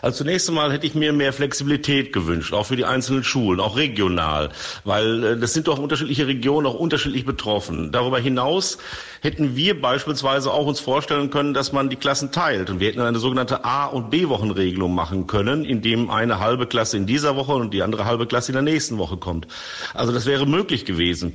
Also 0.03 0.19
zunächst 0.19 0.49
einmal 0.49 0.73
hätte 0.73 0.87
ich 0.87 0.95
mir 0.95 1.13
mehr 1.13 1.33
Flexibilität 1.33 2.13
gewünscht, 2.13 2.53
auch 2.53 2.67
für 2.67 2.77
die 2.77 2.85
einzelnen 2.85 3.25
Schulen, 3.25 3.59
auch 3.61 3.77
regional, 3.77 4.51
weil 4.85 5.25
äh, 5.25 5.37
das 5.39 5.55
sind 5.55 5.67
doch 5.69 5.79
unterschiedliche 5.79 6.27
Regionen 6.27 6.67
auch 6.67 6.75
unterschiedlich 6.75 7.25
betroffen. 7.25 7.91
Darüber 7.93 8.19
hinaus 8.19 8.79
hätten 9.23 9.57
wir 9.57 9.81
beispielsweise 9.81 10.53
auch 10.53 10.67
uns 10.67 10.81
vorstellen 10.81 11.31
können, 11.31 11.55
dass 11.55 11.73
man 11.73 11.89
die 11.89 11.97
Klassen 11.97 12.33
teilt 12.33 12.69
und 12.71 12.81
wir 12.81 12.89
hätten 12.89 13.01
eine 13.01 13.19
sogenannte 13.19 13.65
A- 13.65 13.87
und 13.87 14.11
B-Wochenregelung 14.11 14.95
machen 14.95 15.27
können, 15.27 15.65
indem 15.65 16.11
eine 16.11 16.39
halbe 16.39 16.67
Klasse 16.67 16.97
in 16.97 17.07
dieser 17.07 17.37
Woche 17.37 17.53
und 17.55 17.73
die 17.73 17.83
andere 17.83 18.05
halbe 18.05 18.27
Klasse 18.27 18.53
in 18.53 18.55
der 18.55 18.63
nächsten 18.63 18.99
Woche 18.99 19.17
kommt. 19.17 19.47
Also 19.95 20.13
das 20.13 20.27
wäre 20.27 20.47
möglich 20.47 20.85
gewesen. 20.85 21.33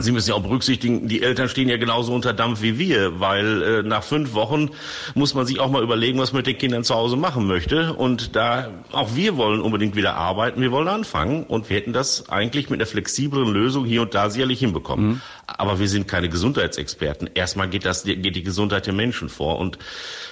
Sie 0.00 0.10
müssen 0.10 0.30
ja 0.30 0.36
auch 0.36 0.42
berücksichtigen, 0.42 1.06
die 1.06 1.22
Eltern 1.22 1.50
stehen 1.50 1.68
ja 1.68 1.76
genauso 1.76 2.14
unter 2.14 2.32
Dampf 2.32 2.62
wie 2.62 2.78
wir, 2.78 3.20
weil 3.20 3.62
äh, 3.62 3.82
nach 3.82 4.02
fünf 4.02 4.32
Wochen 4.32 4.70
muss 5.14 5.34
man 5.34 5.44
sich 5.44 5.60
auch 5.60 5.70
mal 5.70 5.82
überlegen, 5.82 6.18
was 6.18 6.32
man 6.32 6.38
mit 6.38 6.46
den 6.46 6.56
Kindern 6.56 6.82
zu 6.82 6.94
Hause 6.94 7.16
machen 7.16 7.46
möchte. 7.46 7.92
Und 7.92 8.34
da 8.34 8.70
auch 8.92 9.14
wir 9.14 9.36
wollen 9.36 9.60
unbedingt 9.60 9.94
wieder 9.94 10.14
arbeiten, 10.14 10.62
wir 10.62 10.72
wollen 10.72 10.88
anfangen 10.88 11.44
und 11.44 11.68
wir 11.68 11.76
hätten 11.76 11.92
das 11.92 12.30
eigentlich 12.30 12.70
mit 12.70 12.80
einer 12.80 12.86
flexibleren 12.86 13.52
Lösung 13.52 13.84
hier 13.84 14.00
und 14.00 14.14
da 14.14 14.30
sicherlich 14.30 14.60
hinbekommen. 14.60 15.06
Mhm. 15.06 15.20
Aber 15.46 15.78
wir 15.78 15.88
sind 15.90 16.08
keine 16.08 16.30
Gesundheitsexperten. 16.30 17.28
Erstmal 17.34 17.68
geht 17.68 17.84
das 17.84 18.04
geht 18.04 18.34
die 18.34 18.42
Gesundheit 18.42 18.86
der 18.86 18.94
Menschen 18.94 19.28
vor 19.28 19.58
und 19.58 19.76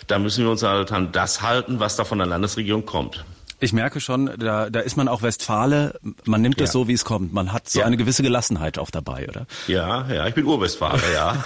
da 0.06 0.18
müssen 0.18 0.42
wir 0.42 0.50
uns 0.50 0.62
halt 0.62 0.90
an 0.90 1.12
das 1.12 1.42
halten, 1.42 1.80
was 1.80 1.96
da 1.96 2.04
von 2.04 2.16
der 2.16 2.26
Landesregierung 2.26 2.86
kommt. 2.86 3.26
Ich 3.62 3.74
merke 3.74 4.00
schon, 4.00 4.30
da, 4.38 4.70
da 4.70 4.80
ist 4.80 4.96
man 4.96 5.06
auch 5.06 5.20
Westfale. 5.22 6.00
Man 6.24 6.40
nimmt 6.40 6.60
es 6.60 6.70
ja. 6.70 6.72
so, 6.72 6.88
wie 6.88 6.94
es 6.94 7.04
kommt. 7.04 7.34
Man 7.34 7.52
hat 7.52 7.68
so 7.68 7.80
ja. 7.80 7.86
eine 7.86 7.98
gewisse 7.98 8.22
Gelassenheit 8.22 8.78
auch 8.78 8.90
dabei, 8.90 9.28
oder? 9.28 9.46
Ja, 9.68 10.10
ja, 10.10 10.26
ich 10.26 10.34
bin 10.34 10.46
Urwestfale, 10.46 11.02
ja. 11.12 11.44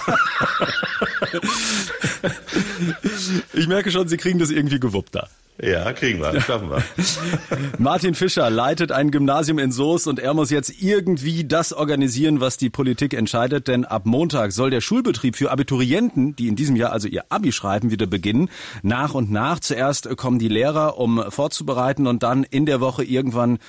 ich 3.53 3.67
merke 3.67 3.91
schon, 3.91 4.07
Sie 4.07 4.15
kriegen 4.15 4.39
das 4.39 4.49
irgendwie 4.49 4.79
gewuppt 4.79 5.15
da. 5.15 5.27
Ja, 5.61 5.93
kriegen 5.93 6.19
wir, 6.19 6.41
schaffen 6.41 6.69
wir. 6.69 6.83
Martin 7.77 8.13
Fischer 8.13 8.49
leitet 8.49 8.91
ein 8.91 9.09
Gymnasium 9.09 9.57
in 9.57 9.71
Soest 9.71 10.05
und 10.05 10.19
er 10.19 10.33
muss 10.33 10.49
jetzt 10.51 10.81
irgendwie 10.81 11.45
das 11.45 11.71
organisieren, 11.71 12.41
was 12.41 12.57
die 12.57 12.69
Politik 12.69 13.13
entscheidet, 13.13 13.69
denn 13.69 13.85
ab 13.85 14.05
Montag 14.05 14.51
soll 14.51 14.69
der 14.69 14.81
Schulbetrieb 14.81 15.37
für 15.37 15.51
Abiturienten, 15.51 16.35
die 16.35 16.49
in 16.49 16.57
diesem 16.57 16.75
Jahr 16.75 16.91
also 16.91 17.07
ihr 17.07 17.23
Abi 17.29 17.53
schreiben, 17.53 17.89
wieder 17.89 18.05
beginnen. 18.05 18.49
Nach 18.83 19.13
und 19.13 19.31
nach. 19.31 19.61
Zuerst 19.61 20.09
kommen 20.17 20.39
die 20.39 20.49
Lehrer, 20.49 20.97
um 20.97 21.23
vorzubereiten 21.29 22.05
und 22.05 22.21
dann 22.21 22.43
in 22.43 22.65
der 22.65 22.81
Woche 22.81 23.05
irgendwann 23.05 23.59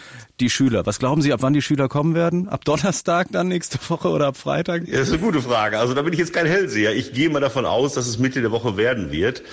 die 0.41 0.51
Schüler. 0.51 0.87
Was 0.87 0.99
glauben 0.99 1.23
Sie, 1.23 1.33
ab 1.33 1.41
wann 1.43 1.53
die 1.53 1.63
Schüler 1.63 1.89
kommen 1.89 2.17
werden? 2.17 2.49
Ab 2.49 2.65
Donnerstag 2.65 3.29
dann 3.31 3.47
nächste 3.47 3.79
Woche 3.89 4.09
oder 4.09 4.27
ab 4.27 4.37
Freitag? 4.37 4.89
Ja, 4.89 4.99
das 4.99 5.09
ist 5.09 5.15
eine 5.15 5.23
gute 5.23 5.41
Frage. 5.41 5.79
Also 5.79 5.95
da 5.95 6.03
bin 6.03 6.13
ich 6.13 6.19
jetzt 6.19 6.33
kein 6.33 6.47
Hellseher. 6.47 6.97
Ich 6.97 7.13
gehe 7.13 7.31
mal 7.31 7.39
davon 7.39 7.65
aus, 7.65 7.95
dass 7.95 8.09
es 8.09 8.19
Mitte 8.19 8.41
der 8.41 8.51
Woche 8.51 8.77
werden 8.77 9.13
wird. 9.13 9.45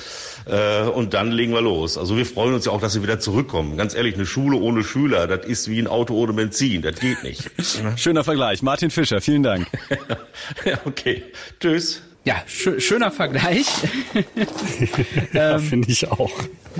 Äh, 0.46 0.84
und 0.84 1.14
dann 1.14 1.32
legen 1.32 1.54
wir 1.54 1.62
los. 1.62 1.98
Also 1.98 2.18
wir 2.18 2.26
freuen 2.26 2.54
uns 2.54 2.66
ja 2.66 2.72
auch, 2.72 2.82
dass 2.82 2.94
sie 2.94 3.04
wieder 3.04 3.20
zurückkommen. 3.20 3.78
Ganz 3.78 3.96
ehrlich, 3.96 4.16
eine 4.16 4.26
Schule 4.26 4.58
ohne 4.58 4.84
Schüler, 4.84 5.28
das 5.28 5.46
ist 5.46 5.70
wie 5.70 5.80
ein 5.80 5.88
Auto 5.88 6.16
ohne 6.16 6.34
Benzin. 6.34 6.82
Das 6.82 7.00
geht 7.00 7.24
nicht. 7.24 7.50
Schöner 7.98 8.24
Vergleich. 8.24 8.62
Martin 8.62 8.90
Fischer, 8.90 9.22
vielen 9.22 9.44
Dank. 9.44 9.68
ja, 10.66 10.80
okay. 10.86 11.24
Tschüss. 11.60 12.02
Ja, 12.26 12.36
sch 12.48 12.70
schöner 12.80 13.12
Vergleich. 13.12 13.68
ja, 15.34 15.56
ähm, 15.56 15.62
finde 15.62 15.90
ich 15.90 16.10
auch. 16.10 16.32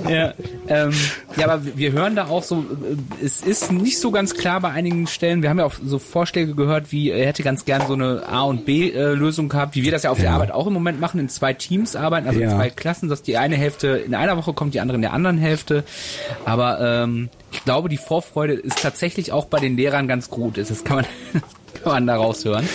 Ja, 0.10 0.34
ähm, 0.70 0.94
ja, 1.36 1.50
aber 1.50 1.62
wir 1.76 1.92
hören 1.92 2.16
da 2.16 2.28
auch 2.28 2.44
so, 2.44 2.60
äh, 2.62 3.26
es 3.26 3.42
ist 3.42 3.70
nicht 3.72 4.00
so 4.00 4.10
ganz 4.12 4.36
klar 4.36 4.62
bei 4.62 4.70
einigen 4.70 5.06
Stellen. 5.06 5.42
Wir 5.42 5.50
haben 5.50 5.60
ja 5.60 5.66
auch 5.66 5.74
so 5.84 6.00
Vorschläge 6.00 6.56
gehört, 6.56 6.94
wie 6.94 7.10
er 7.10 7.28
hätte 7.28 7.44
ganz 7.44 7.66
gern 7.66 7.86
so 7.88 7.94
eine 7.94 8.24
A 8.26 8.44
und 8.44 8.66
B 8.66 8.90
äh, 8.90 9.14
Lösung 9.14 9.50
gehabt, 9.50 9.76
wie 9.76 9.84
wir 9.84 9.92
das 9.92 10.04
ja 10.04 10.12
auf 10.12 10.18
ja. 10.18 10.24
der 10.24 10.34
Arbeit 10.34 10.52
auch 10.52 10.66
im 10.66 10.74
Moment 10.74 11.02
machen, 11.02 11.20
in 11.20 11.28
zwei 11.28 11.54
Teams 11.54 11.98
arbeiten, 11.98 12.28
also 12.28 12.40
ja. 12.40 12.50
in 12.50 12.56
zwei 12.56 12.70
Klassen, 12.70 13.10
dass 13.10 13.22
die 13.22 13.36
eine 13.38 13.58
Hälfte 13.58 13.88
in 13.90 14.16
einer 14.16 14.38
Woche 14.38 14.54
kommt, 14.54 14.74
die 14.74 14.80
andere 14.80 14.96
in 14.96 15.02
der 15.02 15.12
anderen 15.12 15.38
Hälfte. 15.38 15.84
Aber 16.46 16.80
ähm, 16.80 17.30
ich 17.52 17.64
glaube, 17.66 17.90
die 17.90 17.98
Vorfreude 17.98 18.54
ist 18.54 18.82
tatsächlich 18.82 19.34
auch 19.34 19.46
bei 19.46 19.60
den 19.60 19.76
Lehrern 19.76 20.08
ganz 20.08 20.30
gut. 20.30 20.58
Das 20.58 20.84
kann 20.86 20.98
man 20.98 21.06
kann 21.84 21.94
man 21.94 22.08
da 22.08 22.16
raushören. 22.16 22.68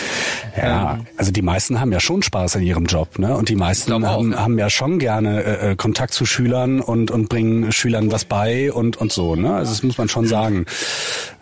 Ja, 0.58 0.94
ähm, 0.94 1.06
also 1.16 1.32
die 1.32 1.42
meisten 1.42 1.80
haben 1.80 1.92
ja 1.92 2.00
schon 2.00 2.22
Spaß 2.22 2.56
an 2.56 2.62
ihrem 2.62 2.86
Job, 2.86 3.18
ne? 3.18 3.36
Und 3.36 3.48
die 3.48 3.56
meisten 3.56 3.92
haben, 3.92 4.04
auch, 4.04 4.22
ne? 4.22 4.38
haben 4.38 4.58
ja 4.58 4.70
schon 4.70 4.98
gerne 4.98 5.42
äh, 5.42 5.70
äh, 5.70 5.76
Kontakt 5.76 6.12
zu 6.14 6.26
Schülern 6.26 6.80
und 6.80 7.10
und 7.10 7.28
bringen 7.28 7.72
Schülern 7.72 8.12
was 8.12 8.24
bei 8.24 8.72
und 8.72 8.96
und 8.96 9.12
so, 9.12 9.36
ne? 9.36 9.54
Also 9.54 9.72
das 9.72 9.82
muss 9.82 9.98
man 9.98 10.08
schon 10.08 10.26
sagen. 10.26 10.66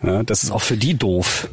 Ja, 0.03 0.23
das 0.23 0.43
ist 0.43 0.51
auch 0.51 0.61
für 0.61 0.77
die 0.77 0.95
doof. 0.95 1.49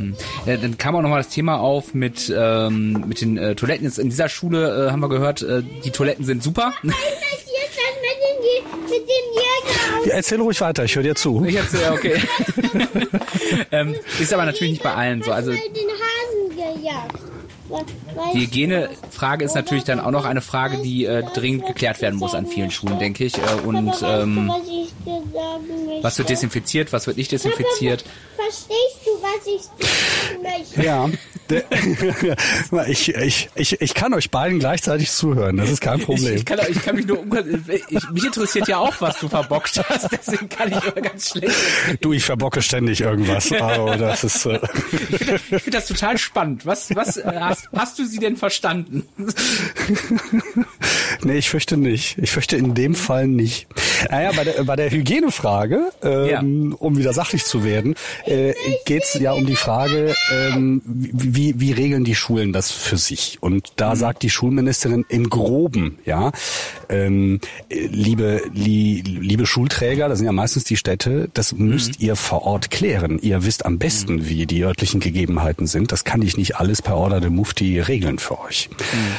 Hm. 0.00 0.16
Ja, 0.46 0.56
dann 0.56 0.78
kam 0.78 0.96
auch 0.96 1.02
nochmal 1.02 1.20
das 1.22 1.28
Thema 1.28 1.58
auf 1.58 1.92
mit, 1.92 2.32
ähm, 2.34 3.04
mit 3.06 3.20
den 3.20 3.36
äh, 3.36 3.54
Toiletten. 3.54 3.84
Jetzt 3.84 3.98
in 3.98 4.08
dieser 4.08 4.30
Schule 4.30 4.86
äh, 4.86 4.90
haben 4.90 5.00
wir 5.00 5.10
gehört, 5.10 5.42
äh, 5.42 5.62
die 5.84 5.90
Toiletten 5.90 6.24
sind 6.24 6.42
super. 6.42 6.72
Ja, 6.82 6.92
erzähl 10.08 10.40
ruhig 10.40 10.60
weiter, 10.60 10.84
ich 10.84 10.94
höre 10.96 11.02
dir 11.02 11.14
zu. 11.14 11.44
Ich 11.44 11.56
erzähl, 11.56 11.90
okay. 11.90 12.20
ähm, 13.72 13.94
ist 14.18 14.32
aber 14.32 14.44
natürlich 14.44 14.72
nicht 14.72 14.82
bei 14.82 14.94
allen 14.94 15.22
so. 15.22 15.32
Also 15.32 15.52
die 18.34 18.40
Hygienefrage 18.40 19.44
ist 19.44 19.54
natürlich 19.54 19.84
dann 19.84 20.00
auch 20.00 20.10
noch 20.10 20.24
eine 20.24 20.40
Frage, 20.40 20.78
die 20.78 21.04
äh, 21.04 21.22
dringend 21.34 21.66
geklärt 21.66 22.00
werden 22.00 22.18
muss 22.18 22.34
an 22.34 22.46
vielen 22.46 22.70
Schulen, 22.70 22.98
denke 22.98 23.24
ich. 23.24 23.36
Äh, 23.36 23.40
und 23.64 23.92
ähm, 24.02 24.52
was 26.02 26.18
wird 26.18 26.30
desinfiziert, 26.30 26.92
was 26.92 27.06
wird 27.06 27.16
nicht 27.16 27.32
desinfiziert? 27.32 28.04
Verstehst 28.36 29.00
du, 29.04 29.10
was 29.22 29.46
ich 29.46 30.42
möchte? 30.42 30.82
Ja, 30.82 31.08
ich, 32.86 33.14
ich, 33.14 33.50
ich, 33.54 33.80
ich 33.80 33.94
kann 33.94 34.14
euch 34.14 34.30
beiden 34.30 34.60
gleichzeitig 34.60 35.10
zuhören, 35.10 35.56
das 35.56 35.70
ist 35.70 35.80
kein 35.80 36.00
Problem. 36.00 36.34
Ich, 36.34 36.40
ich, 36.40 36.44
kann, 36.44 36.58
ich 36.68 36.82
kann 36.82 36.96
mich 36.96 37.06
nur 37.06 37.24
ich, 37.88 38.10
mich 38.10 38.24
interessiert 38.24 38.68
ja 38.68 38.78
auch, 38.78 38.94
was 39.00 39.18
du 39.18 39.28
verbockt 39.28 39.82
hast, 39.88 40.10
deswegen 40.12 40.48
kann 40.48 40.70
ich 40.70 40.82
immer 40.82 41.08
ganz 41.08 41.30
schlecht. 41.30 41.56
Du, 42.00 42.12
ich 42.12 42.24
verbocke 42.24 42.62
ständig 42.62 43.00
irgendwas. 43.00 43.52
Also 43.52 43.94
das 43.96 44.24
ist. 44.24 44.46
Äh 44.46 44.60
ich 45.10 45.18
finde 45.18 45.32
das, 45.32 45.62
find 45.62 45.74
das 45.74 45.86
total 45.86 46.18
spannend. 46.18 46.66
Was, 46.66 46.94
was 46.94 47.16
äh, 47.16 47.22
hast, 47.62 47.72
hast 47.72 47.98
du 47.98 48.04
sie 48.04 48.18
denn 48.18 48.36
verstanden? 48.36 49.06
nee, 51.22 51.38
ich 51.38 51.50
fürchte 51.50 51.76
nicht. 51.76 52.18
Ich 52.18 52.30
fürchte 52.30 52.56
in 52.56 52.74
dem 52.74 52.94
Fall 52.94 53.26
nicht. 53.26 53.66
Naja, 54.10 54.32
bei 54.34 54.44
der, 54.44 54.64
bei 54.64 54.76
der 54.76 54.90
Hygienefrage, 54.90 55.92
ähm, 56.02 56.70
ja. 56.70 56.76
um 56.78 56.96
wieder 56.96 57.12
sachlich 57.12 57.44
zu 57.44 57.64
werden, 57.64 57.94
äh, 58.24 58.54
geht 58.86 59.04
es 59.04 59.14
ja 59.14 59.32
um 59.32 59.46
die 59.46 59.56
Frage, 59.56 60.14
ähm, 60.32 60.82
wie, 60.84 61.60
wie 61.60 61.72
regeln 61.72 62.04
die 62.04 62.14
Schulen 62.14 62.52
das 62.52 62.70
für 62.70 62.96
sich? 62.96 63.38
Und 63.40 63.72
da 63.76 63.94
mhm. 63.94 63.98
sagt 63.98 64.22
die 64.22 64.30
Schulministerin 64.30 65.04
im 65.08 65.28
Groben, 65.28 65.98
ja, 66.04 66.32
ähm, 66.88 67.40
liebe, 67.68 68.42
li, 68.52 69.02
liebe 69.04 69.46
Schulträger, 69.46 70.08
das 70.08 70.18
sind 70.18 70.26
ja 70.26 70.32
meistens 70.32 70.64
die 70.64 70.76
Städte, 70.76 71.30
das 71.34 71.52
mhm. 71.52 71.68
müsst 71.68 72.00
ihr 72.00 72.16
vor 72.16 72.42
Ort 72.42 72.70
klären. 72.70 73.18
Ihr 73.18 73.44
wisst 73.44 73.66
am 73.66 73.78
besten, 73.78 74.16
mhm. 74.16 74.28
wie 74.28 74.46
die 74.46 74.62
örtlichen 74.62 75.00
Gegebenheiten 75.00 75.66
sind. 75.66 75.92
Das 75.92 76.04
kann 76.04 76.22
ich 76.22 76.36
nicht 76.36 76.56
alles 76.56 76.82
per 76.82 76.96
Order 76.96 77.20
de 77.20 77.30
Mufti 77.50 77.80
regeln 77.80 78.18
für 78.18 78.40
euch. 78.40 78.70
Mhm. 78.70 79.16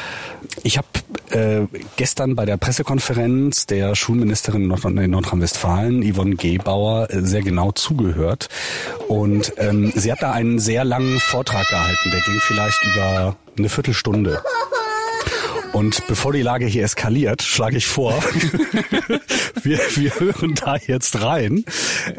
Ich 0.63 0.77
habe 0.77 0.87
äh, 1.31 1.67
gestern 1.97 2.35
bei 2.35 2.45
der 2.45 2.57
Pressekonferenz 2.57 3.65
der 3.65 3.93
Schulministerin 3.95 4.63
in 4.63 5.11
Nordrhein-Westfalen, 5.11 6.01
Yvonne 6.01 6.35
Gebauer, 6.35 7.11
äh, 7.11 7.21
sehr 7.21 7.41
genau 7.41 7.73
zugehört. 7.73 8.47
Und 9.07 9.53
ähm, 9.57 9.91
sie 9.95 10.11
hat 10.11 10.21
da 10.21 10.31
einen 10.31 10.59
sehr 10.59 10.85
langen 10.85 11.19
Vortrag 11.19 11.67
gehalten, 11.67 12.09
der 12.11 12.21
ging 12.21 12.39
vielleicht 12.39 12.83
über 12.85 13.35
eine 13.57 13.69
Viertelstunde. 13.69 14.41
Und 15.73 16.05
bevor 16.07 16.33
die 16.33 16.41
Lage 16.41 16.65
hier 16.65 16.83
eskaliert, 16.83 17.41
schlage 17.41 17.77
ich 17.77 17.87
vor, 17.87 18.13
wir, 19.63 19.79
wir 19.95 20.19
hören 20.19 20.53
da 20.55 20.75
jetzt 20.75 21.21
rein. 21.21 21.63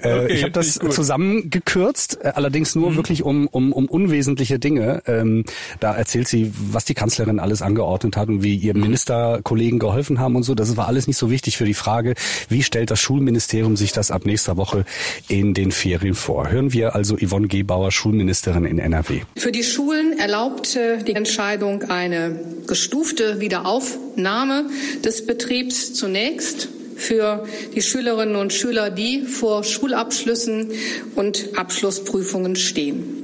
Äh, 0.03 0.25
okay, 0.25 0.33
ich 0.33 0.43
habe 0.43 0.53
das 0.53 0.75
zusammengekürzt, 0.75 2.19
äh, 2.23 2.33
allerdings 2.35 2.75
nur 2.75 2.93
mhm. 2.93 2.97
wirklich 2.97 3.23
um, 3.23 3.47
um, 3.49 3.73
um 3.73 3.87
unwesentliche 3.87 4.59
Dinge. 4.59 5.03
Ähm, 5.07 5.45
da 5.81 5.95
erzählt 5.95 6.29
sie, 6.29 6.53
was 6.71 6.87
die 6.87 6.95
Kanzlerin 6.95 7.38
alles 7.38 7.61
angeordnet 7.61 8.17
hat 8.17 8.29
und 8.29 8.43
wie 8.43 8.57
ihr 8.57 8.75
Ministerkollegen 8.75 9.79
geholfen 9.79 10.19
haben 10.19 10.37
und 10.37 10.45
so. 10.45 10.55
Das 10.55 10.77
war 10.79 10.88
alles 10.88 11.07
nicht 11.07 11.19
so 11.19 11.31
wichtig 11.31 11.59
für 11.59 11.67
die 11.67 11.75
Frage, 11.75 12.15
wie 12.49 12.62
stellt 12.62 12.91
das 12.91 13.01
Schulministerium 13.01 13.77
sich 13.77 13.93
das 13.93 14.11
ab 14.11 14.25
nächster 14.25 14.57
Woche 14.57 14.87
in 15.29 15.53
den 15.53 15.73
Ferien 15.73 16.15
vor. 16.15 16.51
Hören 16.51 16.73
wir 16.73 16.95
also 16.95 17.17
Yvonne 17.17 17.49
Gebauer, 17.49 17.93
Schulministerin 17.93 18.65
in 18.65 18.79
NRW. 18.79 19.21
Für 19.37 19.53
die 19.53 19.62
Schulen 19.62 20.19
erlaubte 20.19 21.05
die 21.07 21.15
Entscheidung 21.15 21.83
eine 21.91 22.41
gestufte 22.67 23.41
Wiederaufnahme 23.42 24.70
des 25.05 25.26
Betriebs 25.26 25.92
zunächst 25.92 26.68
für 26.96 27.44
die 27.74 27.83
Schülerinnen 27.83 28.37
und 28.37 28.55
Schüler, 28.55 28.88
die 28.88 29.22
vor 29.22 29.64
Schulabschlüssen 29.64 30.70
und 31.14 31.50
Abschlussprüfungen 31.57 32.57
stehen. 32.57 33.22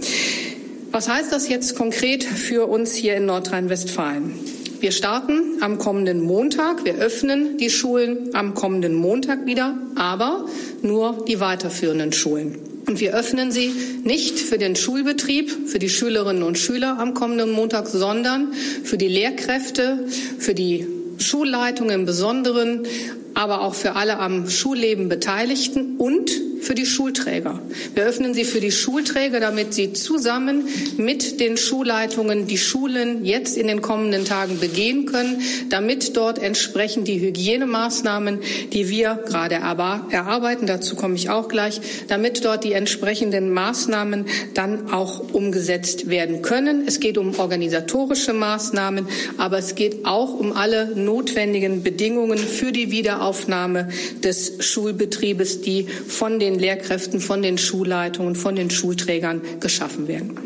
Was 0.90 1.08
heißt 1.08 1.32
das 1.32 1.48
jetzt 1.48 1.76
konkret 1.76 2.24
für 2.24 2.66
uns 2.66 2.94
hier 2.94 3.16
in 3.16 3.26
Nordrhein-Westfalen? 3.26 4.34
Wir 4.80 4.92
starten 4.92 5.60
am 5.60 5.78
kommenden 5.78 6.20
Montag. 6.20 6.84
Wir 6.84 6.94
öffnen 6.94 7.56
die 7.58 7.68
Schulen 7.70 8.34
am 8.34 8.54
kommenden 8.54 8.94
Montag 8.94 9.44
wieder, 9.44 9.76
aber 9.96 10.46
nur 10.82 11.24
die 11.26 11.40
weiterführenden 11.40 12.12
Schulen. 12.12 12.77
Und 12.88 13.00
wir 13.00 13.14
öffnen 13.14 13.52
sie 13.52 13.70
nicht 14.04 14.38
für 14.38 14.56
den 14.56 14.74
Schulbetrieb, 14.74 15.68
für 15.68 15.78
die 15.78 15.90
Schülerinnen 15.90 16.42
und 16.42 16.56
Schüler 16.58 16.98
am 16.98 17.12
kommenden 17.12 17.50
Montag, 17.50 17.86
sondern 17.86 18.54
für 18.82 18.96
die 18.96 19.08
Lehrkräfte, 19.08 20.06
für 20.38 20.54
die 20.54 20.86
Schulleitung 21.18 21.90
im 21.90 22.06
Besonderen, 22.06 22.86
aber 23.34 23.60
auch 23.60 23.74
für 23.74 23.94
alle 23.94 24.18
am 24.18 24.48
Schulleben 24.48 25.10
Beteiligten 25.10 25.96
und 25.98 26.30
für 26.60 26.74
die 26.74 26.86
Schulträger. 26.86 27.60
Wir 27.94 28.04
öffnen 28.04 28.34
sie 28.34 28.44
für 28.44 28.60
die 28.60 28.72
Schulträger, 28.72 29.40
damit 29.40 29.74
sie 29.74 29.92
zusammen 29.92 30.68
mit 30.96 31.40
den 31.40 31.56
Schulleitungen 31.56 32.46
die 32.46 32.58
Schulen 32.58 33.24
jetzt 33.24 33.56
in 33.56 33.68
den 33.68 33.82
kommenden 33.82 34.24
Tagen 34.24 34.58
begehen 34.58 35.06
können, 35.06 35.40
damit 35.68 36.16
dort 36.16 36.38
entsprechend 36.38 37.08
die 37.08 37.20
Hygienemaßnahmen, 37.20 38.40
die 38.72 38.88
wir 38.88 39.22
gerade 39.26 39.56
erarbeiten, 39.56 40.66
dazu 40.66 40.96
komme 40.96 41.14
ich 41.14 41.30
auch 41.30 41.48
gleich, 41.48 41.80
damit 42.08 42.44
dort 42.44 42.64
die 42.64 42.72
entsprechenden 42.72 43.52
Maßnahmen 43.52 44.26
dann 44.54 44.90
auch 44.90 45.32
umgesetzt 45.32 46.08
werden 46.08 46.42
können. 46.42 46.84
Es 46.86 47.00
geht 47.00 47.18
um 47.18 47.38
organisatorische 47.38 48.32
Maßnahmen, 48.32 49.06
aber 49.36 49.58
es 49.58 49.74
geht 49.74 50.04
auch 50.04 50.34
um 50.34 50.52
alle 50.52 50.94
notwendigen 50.94 51.82
Bedingungen 51.82 52.38
für 52.38 52.72
die 52.72 52.90
Wiederaufnahme 52.90 53.88
des 54.22 54.54
Schulbetriebes, 54.60 55.60
die 55.60 55.86
von 55.86 56.38
den 56.38 56.47
den 56.48 56.58
Lehrkräften, 56.58 57.20
von 57.20 57.42
den 57.42 57.58
Schulleitungen, 57.58 58.34
von 58.34 58.56
den 58.56 58.70
Schulträgern 58.70 59.40
geschaffen 59.60 60.08
werden. 60.08 60.38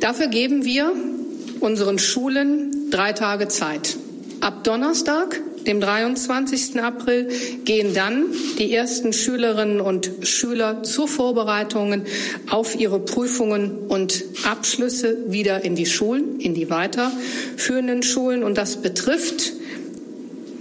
Dafür 0.00 0.26
geben 0.26 0.64
wir 0.64 0.92
unseren 1.60 1.98
Schulen 1.98 2.90
drei 2.90 3.12
Tage 3.12 3.48
Zeit. 3.48 3.96
Ab 4.40 4.64
Donnerstag, 4.64 5.40
dem 5.66 5.80
23. 5.80 6.82
April, 6.82 7.28
gehen 7.64 7.94
dann 7.94 8.26
die 8.58 8.74
ersten 8.74 9.12
Schülerinnen 9.12 9.80
und 9.80 10.10
Schüler 10.22 10.82
zur 10.82 11.08
Vorbereitungen 11.08 12.02
auf 12.50 12.78
ihre 12.78 12.98
Prüfungen 12.98 13.78
und 13.88 14.24
Abschlüsse 14.44 15.16
wieder 15.28 15.64
in 15.64 15.76
die 15.76 15.86
Schulen, 15.86 16.40
in 16.40 16.54
die 16.54 16.68
weiterführenden 16.68 18.02
Schulen. 18.02 18.42
Und 18.42 18.58
das 18.58 18.82
betrifft 18.82 19.52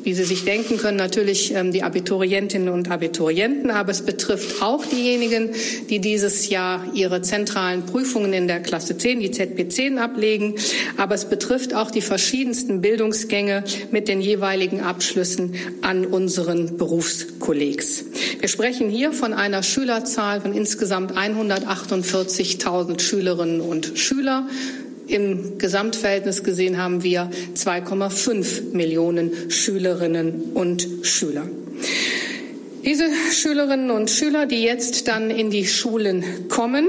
wie 0.03 0.13
Sie 0.13 0.23
sich 0.23 0.45
denken 0.45 0.77
können, 0.77 0.97
natürlich 0.97 1.53
ähm, 1.53 1.71
die 1.71 1.83
Abiturientinnen 1.83 2.69
und 2.69 2.91
Abiturienten, 2.91 3.71
aber 3.71 3.91
es 3.91 4.01
betrifft 4.01 4.61
auch 4.61 4.85
diejenigen, 4.85 5.49
die 5.89 5.99
dieses 5.99 6.49
Jahr 6.49 6.85
ihre 6.93 7.21
zentralen 7.21 7.85
Prüfungen 7.85 8.33
in 8.33 8.47
der 8.47 8.59
Klasse 8.59 8.97
10, 8.97 9.19
die 9.19 9.29
ZP10 9.29 9.97
ablegen, 9.97 10.55
aber 10.97 11.15
es 11.15 11.25
betrifft 11.25 11.73
auch 11.73 11.91
die 11.91 12.01
verschiedensten 12.01 12.81
Bildungsgänge 12.81 13.63
mit 13.91 14.07
den 14.07 14.21
jeweiligen 14.21 14.81
Abschlüssen 14.81 15.55
an 15.81 16.05
unseren 16.05 16.77
Berufskollegs. 16.77 18.05
Wir 18.39 18.49
sprechen 18.49 18.89
hier 18.89 19.13
von 19.13 19.33
einer 19.33 19.63
Schülerzahl 19.63 20.41
von 20.41 20.53
insgesamt 20.53 21.13
148.000 21.13 22.99
Schülerinnen 22.99 23.61
und 23.61 23.97
Schüler. 23.97 24.47
Im 25.07 25.57
Gesamtverhältnis 25.57 26.43
gesehen 26.43 26.77
haben 26.77 27.03
wir 27.03 27.29
2,5 27.55 28.73
Millionen 28.73 29.49
Schülerinnen 29.49 30.51
und 30.53 30.87
Schüler. 31.03 31.47
Diese 32.85 33.05
Schülerinnen 33.31 33.91
und 33.91 34.09
Schüler, 34.09 34.45
die 34.45 34.63
jetzt 34.63 35.07
dann 35.07 35.29
in 35.29 35.49
die 35.49 35.65
Schulen 35.67 36.23
kommen, 36.49 36.87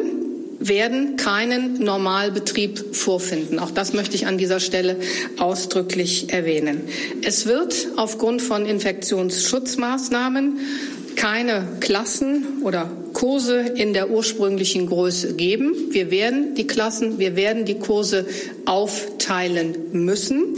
werden 0.59 1.17
keinen 1.17 1.83
Normalbetrieb 1.83 2.97
vorfinden. 2.97 3.59
Auch 3.59 3.71
das 3.71 3.93
möchte 3.93 4.17
ich 4.17 4.27
an 4.27 4.39
dieser 4.39 4.61
Stelle 4.61 4.97
ausdrücklich 5.39 6.33
erwähnen. 6.33 6.83
Es 7.23 7.47
wird 7.47 7.89
aufgrund 7.97 8.43
von 8.43 8.65
Infektionsschutzmaßnahmen 8.67 10.59
keine 11.17 11.67
Klassen 11.81 12.63
oder 12.63 12.91
Kurse 13.13 13.61
in 13.61 13.95
der 13.95 14.11
ursprünglichen 14.11 14.87
Größe 14.87 15.35
geben. 15.35 15.75
Wir 15.91 16.11
werden 16.11 16.55
die 16.55 16.67
Klassen, 16.67 17.19
wir 17.19 17.37
werden 17.37 17.65
die 17.65 17.79
Kurse 17.79 18.27
aufteilen 18.65 19.77
müssen. 19.93 20.57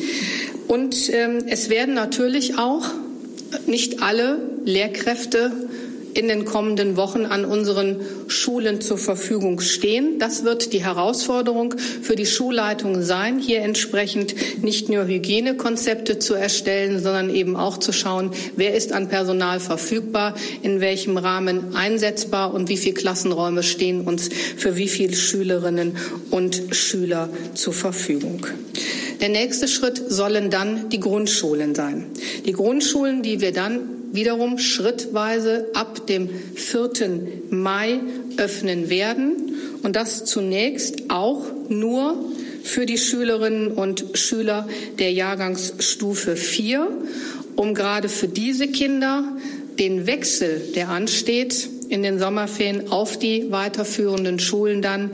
Und 0.66 1.12
ähm, 1.12 1.44
es 1.46 1.68
werden 1.68 1.94
natürlich 1.94 2.58
auch 2.58 2.84
nicht 3.66 4.02
alle 4.02 4.38
Lehrkräfte 4.64 5.52
in 6.16 6.28
den 6.28 6.44
kommenden 6.44 6.96
Wochen 6.96 7.26
an 7.26 7.44
unseren 7.44 8.00
Schulen 8.26 8.80
zur 8.80 8.96
Verfügung 8.96 9.60
stehen. 9.60 10.18
Das 10.18 10.44
wird 10.44 10.72
die 10.72 10.82
Herausforderung 10.82 11.74
für 11.78 12.16
die 12.16 12.26
Schulleitung 12.26 13.02
sein, 13.02 13.38
hier 13.38 13.60
entsprechend 13.60 14.34
nicht 14.62 14.88
nur 14.88 15.06
Hygienekonzepte 15.06 16.18
zu 16.18 16.34
erstellen, 16.34 17.02
sondern 17.02 17.34
eben 17.34 17.56
auch 17.56 17.78
zu 17.78 17.92
schauen, 17.92 18.30
wer 18.56 18.74
ist 18.74 18.92
an 18.92 19.08
Personal 19.08 19.60
verfügbar, 19.60 20.34
in 20.62 20.80
welchem 20.80 21.18
Rahmen 21.18 21.76
einsetzbar 21.76 22.54
und 22.54 22.68
wie 22.68 22.76
viele 22.78 22.94
Klassenräume 22.94 23.62
stehen 23.62 24.02
uns 24.02 24.30
für 24.56 24.76
wie 24.76 24.88
viele 24.88 25.14
Schülerinnen 25.14 25.96
und 26.30 26.62
Schüler 26.70 27.28
zur 27.54 27.74
Verfügung. 27.74 28.46
Der 29.20 29.28
nächste 29.28 29.66
Schritt 29.68 30.02
sollen 30.08 30.50
dann 30.50 30.88
die 30.90 31.00
Grundschulen 31.00 31.74
sein. 31.74 32.06
Die 32.44 32.52
Grundschulen, 32.52 33.22
die 33.22 33.40
wir 33.40 33.52
dann 33.52 33.95
wiederum 34.12 34.58
schrittweise 34.58 35.66
ab 35.74 36.06
dem 36.06 36.28
4. 36.54 36.90
Mai 37.50 38.00
öffnen 38.36 38.88
werden 38.88 39.54
und 39.82 39.96
das 39.96 40.24
zunächst 40.24 41.10
auch 41.10 41.44
nur 41.68 42.16
für 42.62 42.86
die 42.86 42.98
Schülerinnen 42.98 43.68
und 43.68 44.04
Schüler 44.14 44.68
der 44.98 45.12
Jahrgangsstufe 45.12 46.36
4, 46.36 46.88
um 47.54 47.74
gerade 47.74 48.08
für 48.08 48.28
diese 48.28 48.68
Kinder 48.68 49.24
den 49.78 50.06
Wechsel, 50.06 50.60
der 50.74 50.88
ansteht, 50.88 51.68
in 51.88 52.02
den 52.02 52.18
Sommerferien 52.18 52.90
auf 52.90 53.18
die 53.18 53.50
weiterführenden 53.50 54.38
Schulen 54.40 54.82
dann 54.82 55.12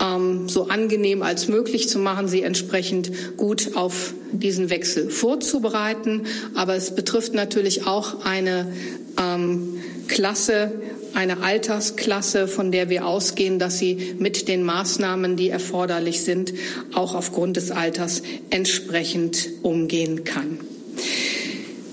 ähm, 0.00 0.48
so 0.48 0.68
angenehm 0.68 1.22
als 1.22 1.48
möglich 1.48 1.88
zu 1.88 1.98
machen, 1.98 2.28
sie 2.28 2.42
entsprechend 2.42 3.36
gut 3.36 3.76
auf 3.76 4.14
diesen 4.32 4.70
Wechsel 4.70 5.10
vorzubereiten. 5.10 6.22
Aber 6.54 6.74
es 6.74 6.94
betrifft 6.94 7.34
natürlich 7.34 7.86
auch 7.86 8.24
eine 8.24 8.72
ähm, 9.18 9.80
Klasse, 10.08 10.72
eine 11.14 11.42
Altersklasse, 11.42 12.48
von 12.48 12.72
der 12.72 12.90
wir 12.90 13.06
ausgehen, 13.06 13.58
dass 13.58 13.78
sie 13.78 14.14
mit 14.18 14.48
den 14.48 14.64
Maßnahmen, 14.64 15.36
die 15.36 15.48
erforderlich 15.48 16.22
sind, 16.22 16.52
auch 16.92 17.14
aufgrund 17.14 17.56
des 17.56 17.70
Alters 17.70 18.22
entsprechend 18.50 19.48
umgehen 19.62 20.24
kann. 20.24 20.58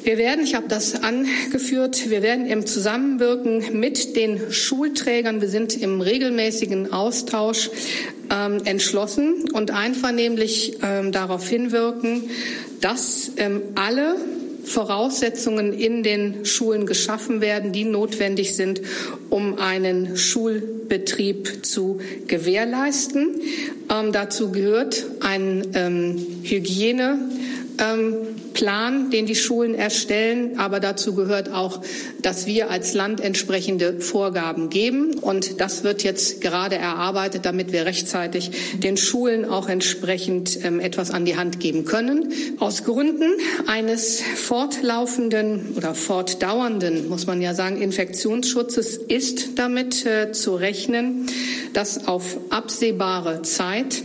Wir 0.04 0.18
werden, 0.18 0.44
ich 0.44 0.56
habe 0.56 0.68
das 0.68 1.04
angeführt, 1.04 2.10
wir 2.10 2.24
werden 2.24 2.48
im 2.48 2.66
Zusammenwirken 2.66 3.80
mit 3.80 4.16
den 4.16 4.52
Schulträgern, 4.52 5.42
wir 5.42 5.48
sind 5.48 5.80
im 5.80 6.02
regelmäßigen 6.02 6.92
Austausch 6.92 7.70
ähm, 8.32 8.62
entschlossen 8.66 9.52
und 9.54 9.70
einvernehmlich 9.70 10.78
ähm, 10.82 11.12
darauf 11.12 11.48
hinwirken, 11.48 12.32
dass 12.80 13.34
ähm, 13.38 13.62
alle 13.76 14.16
Voraussetzungen 14.64 15.74
in 15.74 16.02
den 16.02 16.46
Schulen 16.46 16.88
geschaffen 16.88 17.42
werden, 17.42 17.72
die 17.72 17.84
notwendig 17.84 18.56
sind, 18.56 18.82
um 19.30 19.60
einen 19.60 20.18
Schulbetrieb 20.18 21.64
zu 21.64 22.00
gewährleisten. 22.26 23.40
Ähm, 23.92 24.12
dazu 24.12 24.52
gehört 24.52 25.06
ein 25.20 25.68
ähm, 25.76 26.26
Hygiene 26.42 27.20
Plan, 28.54 29.10
den 29.10 29.26
die 29.26 29.36
Schulen 29.36 29.74
erstellen. 29.74 30.60
Aber 30.60 30.80
dazu 30.80 31.16
gehört 31.16 31.52
auch, 31.52 31.82
dass 32.22 32.46
wir 32.46 32.70
als 32.70 32.94
Land 32.94 33.22
entsprechende 33.22 34.00
Vorgaben 34.00 34.70
geben. 34.70 35.16
Und 35.16 35.60
das 35.60 35.84
wird 35.84 36.04
jetzt 36.04 36.42
gerade 36.42 36.76
erarbeitet, 36.76 37.46
damit 37.46 37.72
wir 37.72 37.86
rechtzeitig 37.86 38.52
den 38.78 38.98
Schulen 38.98 39.46
auch 39.46 39.68
entsprechend 39.68 40.64
ähm, 40.64 40.80
etwas 40.80 41.12
an 41.12 41.26
die 41.26 41.38
Hand 41.38 41.60
geben 41.60 41.86
können. 41.86 42.32
Aus 42.60 42.84
Gründen 42.84 43.32
eines 43.68 44.22
fortlaufenden 44.22 45.74
oder 45.76 45.96
fortdauernden, 45.96 47.10
muss 47.10 47.26
man 47.26 47.42
ja 47.42 47.54
sagen, 47.56 47.82
Infektionsschutzes 47.82 48.98
ist 48.98 49.58
damit 49.58 50.06
äh, 50.06 50.32
zu 50.32 50.56
rechnen, 50.56 51.26
dass 51.74 52.08
auf 52.08 52.38
absehbare 52.50 53.42
Zeit 53.42 54.04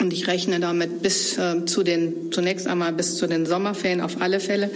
und 0.00 0.12
ich 0.12 0.26
rechne 0.26 0.60
damit 0.60 1.02
bis 1.02 1.38
äh, 1.38 1.64
zu 1.66 1.82
den, 1.82 2.32
zunächst 2.32 2.66
einmal 2.66 2.92
bis 2.92 3.16
zu 3.16 3.26
den 3.26 3.46
Sommerferien 3.46 4.00
auf 4.00 4.20
alle 4.20 4.40
Fälle, 4.40 4.70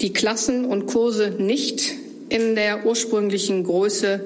die 0.00 0.12
Klassen 0.12 0.64
und 0.64 0.86
Kurse 0.86 1.34
nicht 1.38 1.94
in 2.32 2.54
der 2.54 2.86
ursprünglichen 2.86 3.62
Größe 3.64 4.20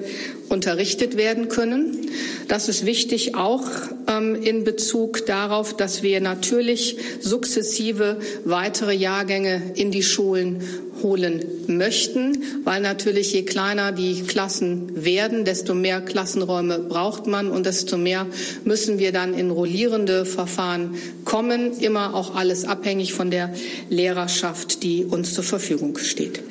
unterrichtet 0.47 1.17
werden 1.17 1.49
können. 1.49 2.09
Das 2.47 2.69
ist 2.69 2.85
wichtig 2.85 3.35
auch 3.35 3.65
ähm, 4.07 4.35
in 4.41 4.63
Bezug 4.63 5.25
darauf, 5.25 5.75
dass 5.75 6.03
wir 6.03 6.21
natürlich 6.21 6.97
sukzessive 7.19 8.17
weitere 8.45 8.93
Jahrgänge 8.93 9.73
in 9.75 9.91
die 9.91 10.03
Schulen 10.03 10.63
holen 11.03 11.43
möchten, 11.67 12.43
weil 12.63 12.81
natürlich 12.81 13.33
je 13.33 13.43
kleiner 13.43 13.91
die 13.91 14.23
Klassen 14.23 15.03
werden, 15.03 15.45
desto 15.45 15.75
mehr 15.75 16.01
Klassenräume 16.01 16.79
braucht 16.79 17.27
man 17.27 17.51
und 17.51 17.65
desto 17.65 17.97
mehr 17.97 18.25
müssen 18.63 18.97
wir 18.97 19.11
dann 19.11 19.33
in 19.33 19.51
rollierende 19.51 20.25
Verfahren 20.25 20.95
kommen, 21.25 21.73
immer 21.79 22.15
auch 22.15 22.35
alles 22.35 22.65
abhängig 22.65 23.13
von 23.13 23.31
der 23.31 23.53
Lehrerschaft, 23.89 24.81
die 24.81 25.05
uns 25.05 25.33
zur 25.33 25.43
Verfügung 25.43 25.97
steht. 25.97 26.41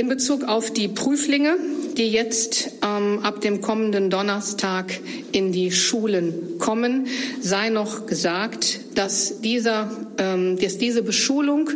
In 0.00 0.08
Bezug 0.08 0.44
auf 0.44 0.72
die 0.72 0.88
Prüflinge, 0.88 1.58
die 1.98 2.08
jetzt 2.08 2.70
ähm, 2.82 3.18
ab 3.22 3.42
dem 3.42 3.60
kommenden 3.60 4.08
Donnerstag 4.08 4.98
in 5.32 5.52
die 5.52 5.70
Schulen 5.70 6.56
kommen, 6.58 7.06
sei 7.42 7.68
noch 7.68 8.06
gesagt, 8.06 8.80
dass, 8.94 9.42
dieser, 9.42 9.90
ähm, 10.16 10.58
dass 10.58 10.78
diese 10.78 11.02
Beschulung, 11.02 11.68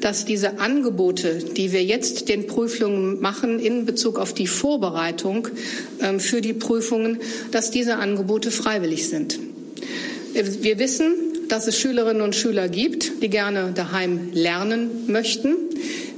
dass 0.00 0.24
diese 0.24 0.58
Angebote, 0.58 1.36
die 1.54 1.70
wir 1.70 1.84
jetzt 1.84 2.30
den 2.30 2.46
Prüflingen 2.46 3.20
machen 3.20 3.60
in 3.60 3.84
Bezug 3.84 4.18
auf 4.18 4.32
die 4.32 4.46
Vorbereitung 4.46 5.48
ähm, 6.00 6.18
für 6.18 6.40
die 6.40 6.54
Prüfungen, 6.54 7.18
dass 7.50 7.70
diese 7.70 7.96
Angebote 7.96 8.50
freiwillig 8.50 9.10
sind. 9.10 9.38
Wir 10.32 10.78
wissen, 10.78 11.12
dass 11.48 11.66
es 11.66 11.78
Schülerinnen 11.78 12.22
und 12.22 12.34
Schüler 12.34 12.68
gibt, 12.68 13.22
die 13.22 13.28
gerne 13.28 13.72
daheim 13.74 14.30
lernen 14.32 15.04
möchten. 15.08 15.56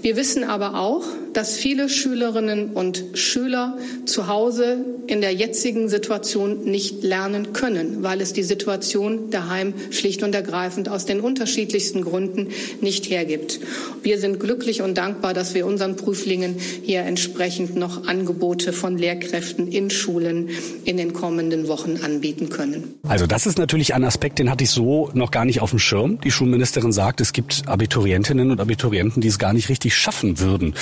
Wir 0.00 0.16
wissen 0.16 0.44
aber 0.44 0.78
auch, 0.78 1.04
dass 1.32 1.56
viele 1.56 1.88
Schülerinnen 1.88 2.70
und 2.70 3.04
Schüler 3.14 3.78
zu 4.06 4.28
Hause 4.28 4.84
in 5.06 5.20
der 5.20 5.32
jetzigen 5.32 5.88
Situation 5.88 6.64
nicht 6.64 7.02
lernen 7.02 7.52
können, 7.52 8.02
weil 8.02 8.20
es 8.20 8.32
die 8.32 8.42
Situation 8.42 9.30
daheim 9.30 9.74
schlicht 9.90 10.22
und 10.22 10.34
ergreifend 10.34 10.88
aus 10.88 11.06
den 11.06 11.20
unterschiedlichsten 11.20 12.02
Gründen 12.02 12.48
nicht 12.80 13.10
hergibt. 13.10 13.60
Wir 14.02 14.18
sind 14.18 14.40
glücklich 14.40 14.82
und 14.82 14.98
dankbar, 14.98 15.34
dass 15.34 15.54
wir 15.54 15.66
unseren 15.66 15.96
Prüflingen 15.96 16.56
hier 16.82 17.02
entsprechend 17.02 17.76
noch 17.76 18.06
Angebote 18.06 18.72
von 18.72 18.98
Lehrkräften 18.98 19.68
in 19.68 19.90
Schulen 19.90 20.48
in 20.84 20.96
den 20.96 21.12
kommenden 21.12 21.68
Wochen 21.68 21.98
anbieten 22.02 22.48
können. 22.48 22.94
Also 23.06 23.26
das 23.26 23.46
ist 23.46 23.58
natürlich 23.58 23.94
ein 23.94 24.04
Aspekt, 24.04 24.38
den 24.38 24.50
hatte 24.50 24.64
ich 24.64 24.70
so 24.70 25.10
noch 25.14 25.30
gar 25.30 25.44
nicht 25.44 25.60
auf 25.60 25.70
dem 25.70 25.78
Schirm. 25.78 26.20
Die 26.22 26.30
Schulministerin 26.30 26.92
sagt, 26.92 27.20
es 27.20 27.32
gibt 27.32 27.62
Abiturientinnen 27.66 28.50
und 28.50 28.60
Abiturienten, 28.60 29.20
die 29.20 29.28
es 29.28 29.38
gar 29.38 29.52
nicht 29.52 29.68
richtig 29.68 29.87
schaffen 29.96 30.38
würden, 30.38 30.74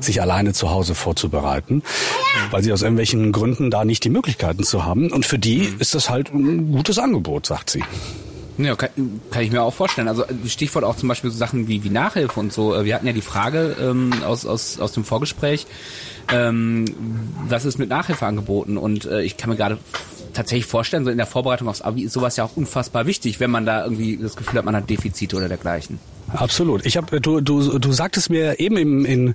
sich 0.00 0.20
alleine 0.20 0.52
zu 0.52 0.70
Hause 0.70 0.94
vorzubereiten, 0.94 1.82
weil 2.50 2.62
sie 2.62 2.72
aus 2.72 2.82
irgendwelchen 2.82 3.32
Gründen 3.32 3.70
da 3.70 3.84
nicht 3.84 4.04
die 4.04 4.10
Möglichkeiten 4.10 4.64
zu 4.64 4.84
haben. 4.84 5.10
Und 5.10 5.26
für 5.26 5.38
die 5.38 5.72
ist 5.78 5.94
das 5.94 6.10
halt 6.10 6.32
ein 6.32 6.72
gutes 6.72 6.98
Angebot, 6.98 7.46
sagt 7.46 7.70
sie. 7.70 7.82
Ja, 8.56 8.76
kann, 8.76 8.90
kann 9.32 9.42
ich 9.42 9.50
mir 9.50 9.62
auch 9.62 9.74
vorstellen. 9.74 10.06
Also 10.06 10.24
Stichwort 10.46 10.84
auch 10.84 10.96
zum 10.96 11.08
Beispiel 11.08 11.30
so 11.30 11.36
Sachen 11.36 11.66
wie, 11.66 11.82
wie 11.82 11.90
Nachhilfe 11.90 12.38
und 12.38 12.52
so. 12.52 12.84
Wir 12.84 12.94
hatten 12.94 13.06
ja 13.06 13.12
die 13.12 13.20
Frage 13.20 13.76
ähm, 13.80 14.12
aus, 14.24 14.46
aus, 14.46 14.78
aus 14.78 14.92
dem 14.92 15.04
Vorgespräch, 15.04 15.66
ähm, 16.32 16.84
was 17.48 17.64
ist 17.64 17.78
mit 17.78 17.88
Nachhilfeangeboten? 17.88 18.76
Und 18.76 19.06
äh, 19.06 19.22
ich 19.22 19.36
kann 19.36 19.50
mir 19.50 19.56
gerade 19.56 19.78
tatsächlich 20.34 20.66
vorstellen, 20.66 21.04
so 21.04 21.10
in 21.10 21.16
der 21.16 21.26
Vorbereitung 21.26 21.68
aufs 21.68 21.82
Abi 21.82 22.02
ist 22.02 22.12
sowas 22.12 22.36
ja 22.36 22.44
auch 22.44 22.56
unfassbar 22.56 23.06
wichtig, 23.06 23.40
wenn 23.40 23.50
man 23.50 23.66
da 23.66 23.84
irgendwie 23.84 24.16
das 24.16 24.36
Gefühl 24.36 24.58
hat, 24.58 24.64
man 24.64 24.76
hat 24.76 24.88
Defizite 24.88 25.36
oder 25.36 25.48
dergleichen. 25.48 25.98
Absolut. 26.32 26.84
Ich 26.86 26.96
habe 26.96 27.20
du 27.20 27.40
du 27.40 27.78
du 27.78 27.92
sagtest 27.92 28.30
mir 28.30 28.58
eben 28.58 28.76
im 28.76 29.04
in, 29.04 29.34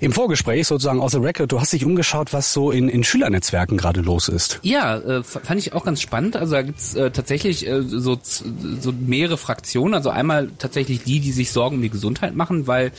im 0.00 0.12
Vorgespräch 0.12 0.66
sozusagen 0.66 1.00
aus 1.00 1.12
the 1.12 1.18
record, 1.18 1.52
du 1.52 1.60
hast 1.60 1.72
dich 1.72 1.84
umgeschaut, 1.84 2.32
was 2.32 2.52
so 2.52 2.70
in 2.70 2.88
in 2.88 3.04
Schülernetzwerken 3.04 3.76
gerade 3.76 4.00
los 4.00 4.28
ist. 4.28 4.60
Ja, 4.62 4.96
äh, 4.98 5.22
fand 5.22 5.58
ich 5.58 5.72
auch 5.72 5.84
ganz 5.84 6.00
spannend. 6.00 6.36
Also 6.36 6.54
da 6.54 6.62
gibt's 6.62 6.94
äh, 6.94 7.10
tatsächlich 7.10 7.66
äh, 7.66 7.82
so 7.82 8.18
so 8.22 8.92
mehrere 8.92 9.36
Fraktionen. 9.36 9.94
Also 9.94 10.10
einmal 10.10 10.48
tatsächlich 10.58 11.02
die, 11.04 11.20
die 11.20 11.32
sich 11.32 11.50
Sorgen 11.50 11.76
um 11.76 11.82
die 11.82 11.90
Gesundheit 11.90 12.34
machen, 12.34 12.66
weil 12.66 12.92